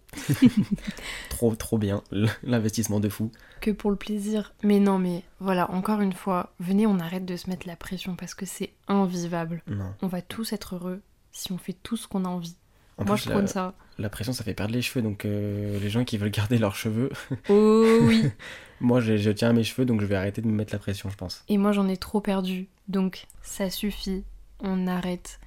trop, 1.30 1.56
trop 1.56 1.78
bien. 1.78 2.04
L'investissement 2.44 3.00
de 3.00 3.10
fou. 3.10 3.32
que 3.60 3.72
pour 3.72 3.90
le 3.90 3.98
plaisir. 3.98 4.54
Mais 4.64 4.80
non, 4.80 5.00
mais 5.00 5.24
voilà, 5.40 5.70
encore 5.72 6.02
une 6.02 6.14
fois, 6.14 6.54
venez, 6.60 6.86
on 6.86 7.00
arrête 7.00 7.26
de 7.26 7.36
se 7.36 7.50
mettre 7.50 7.68
la 7.68 7.76
pression 7.76 8.16
parce 8.16 8.36
que 8.36 8.46
c'est 8.46 8.72
invivable. 8.88 9.64
Non. 9.68 9.94
On 10.02 10.08
va 10.08 10.22
tous 10.22 10.54
être 10.54 10.76
heureux 10.76 11.02
si 11.32 11.52
on 11.52 11.58
fait 11.58 11.76
tout 11.82 11.98
ce 11.98 12.08
qu'on 12.08 12.26
a 12.26 12.30
envie. 12.30 12.56
En 12.98 13.06
Moi, 13.06 13.16
plus, 13.16 13.26
je 13.26 13.30
prône 13.32 13.48
ça. 13.48 13.74
La 14.00 14.10
pression, 14.10 14.34
ça 14.34 14.44
fait 14.44 14.54
perdre 14.54 14.74
les 14.74 14.82
cheveux. 14.82 15.02
Donc, 15.02 15.26
euh, 15.26 15.80
les 15.80 15.90
gens 15.90 16.04
qui 16.04 16.18
veulent 16.18 16.32
garder 16.32 16.58
leurs 16.58 16.76
cheveux, 16.76 17.12
Oh 17.50 18.00
oui 18.02 18.30
moi, 18.82 19.02
je, 19.02 19.18
je 19.18 19.30
tiens 19.30 19.50
à 19.50 19.54
mes 19.54 19.64
cheveux, 19.64 19.86
donc 19.86 20.02
je 20.02 20.06
vais 20.06 20.16
arrêter 20.16 20.42
de 20.42 20.48
me 20.48 20.54
mettre 20.54 20.74
la 20.74 20.80
pression, 20.80 21.10
je 21.10 21.16
pense. 21.16 21.44
Et 21.48 21.58
moi, 21.58 21.72
j'en 21.72 21.88
ai 21.88 21.98
trop 21.98 22.22
perdu. 22.22 22.68
Donc, 22.88 23.28
ça 23.42 23.70
suffit. 23.70 24.24
On 24.60 24.88
arrête. 24.88 25.40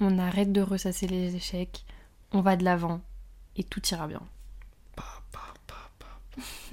On 0.00 0.18
arrête 0.18 0.52
de 0.52 0.60
ressasser 0.60 1.06
les 1.06 1.36
échecs. 1.36 1.84
On 2.32 2.40
va 2.40 2.56
de 2.56 2.64
l'avant. 2.64 3.00
Et 3.56 3.64
tout 3.64 3.82
ira 3.90 4.06
bien. 4.06 4.22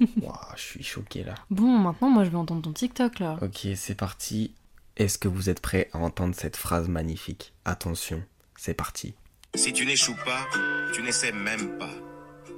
Ouah, 0.22 0.52
je 0.56 0.62
suis 0.62 0.82
choqué 0.82 1.24
là. 1.24 1.34
Bon, 1.50 1.78
maintenant, 1.78 2.10
moi, 2.10 2.24
je 2.24 2.30
vais 2.30 2.36
entendre 2.36 2.62
ton 2.62 2.72
TikTok, 2.72 3.18
là. 3.18 3.38
Ok, 3.42 3.66
c'est 3.74 3.94
parti. 3.94 4.54
Est-ce 4.96 5.18
que 5.18 5.28
vous 5.28 5.50
êtes 5.50 5.60
prêts 5.60 5.90
à 5.92 5.98
entendre 5.98 6.34
cette 6.34 6.56
phrase 6.56 6.88
magnifique? 6.88 7.52
Attention, 7.64 8.22
c'est 8.56 8.74
parti. 8.74 9.14
Si 9.56 9.72
tu 9.72 9.86
n'échoues 9.86 10.16
pas, 10.24 10.46
tu 10.92 11.02
n'essaies 11.02 11.32
même 11.32 11.78
pas. 11.78 11.94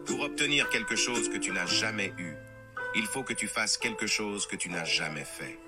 Pour 0.05 0.21
obtenir 0.21 0.69
quelque 0.69 0.97
chose 0.97 1.29
que 1.29 1.39
tu 1.39 1.53
n'as 1.53 1.67
jamais 1.67 2.13
eu, 2.19 2.35
il 2.97 3.07
faut 3.07 3.23
que 3.23 3.33
tu 3.33 3.47
fasses 3.47 3.79
quelque 3.79 4.09
chose 4.09 4.47
que 4.47 4.57
tu 4.57 4.69
n'as 4.69 4.85
jamais 4.85 5.25
fait. 5.25 5.59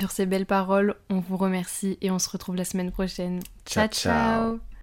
Sur 0.00 0.12
ces 0.12 0.26
belles 0.26 0.46
paroles, 0.46 0.94
on 1.10 1.18
vous 1.18 1.36
remercie 1.36 1.98
et 2.00 2.10
on 2.12 2.20
se 2.20 2.30
retrouve 2.30 2.54
la 2.54 2.64
semaine 2.64 2.92
prochaine. 2.92 3.40
Ciao, 3.66 3.88
ciao. 3.88 4.58
ciao. 4.58 4.73